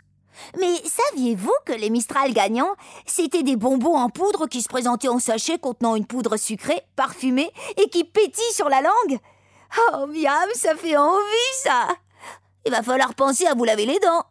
Mais 0.58 0.74
saviez-vous 0.84 1.54
que 1.68 1.74
les 1.74 1.92
Mistral 1.92 2.34
gagnants, 2.34 2.76
c'était 3.06 3.44
des 3.44 3.56
bonbons 3.56 3.96
en 3.96 4.10
poudre 4.10 4.48
qui 4.48 4.64
se 4.64 4.68
présentaient 4.68 5.08
en 5.08 5.20
sachet 5.20 5.60
contenant 5.60 5.96
une 5.96 6.08
poudre 6.08 6.38
sucrée, 6.38 6.82
parfumée 6.96 7.52
et 7.78 7.90
qui 7.90 8.06
pétille 8.06 8.54
sur 8.54 8.70
la 8.70 8.82
langue? 8.82 9.20
Oh, 9.78 10.08
miam, 10.08 10.50
ça 10.56 10.76
fait 10.76 10.98
envie, 10.98 11.54
ça 11.62 11.90
Il 12.66 12.72
va 12.72 12.82
falloir 12.82 13.14
penser 13.14 13.46
à 13.46 13.54
vous 13.54 13.64
laver 13.64 13.86
les 13.86 14.00
dents. 14.00 14.26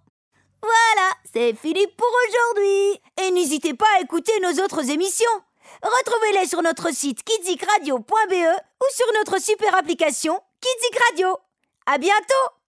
Voilà, 0.63 1.13
c'est 1.33 1.55
fini 1.55 1.87
pour 1.97 2.11
aujourd'hui. 2.27 3.01
Et 3.23 3.31
n'hésitez 3.31 3.75
pas 3.75 3.87
à 3.97 4.03
écouter 4.03 4.33
nos 4.43 4.65
autres 4.65 4.91
émissions. 4.91 5.31
Retrouvez-les 5.81 6.49
sur 6.49 6.61
notre 6.61 6.93
site 6.93 7.23
kidzikradio.be 7.23 8.01
ou 8.03 8.87
sur 8.93 9.07
notre 9.17 9.41
super 9.41 9.77
application 9.77 10.41
Kidzik 10.61 11.01
Radio. 11.11 11.39
À 11.87 11.99
bientôt 11.99 12.64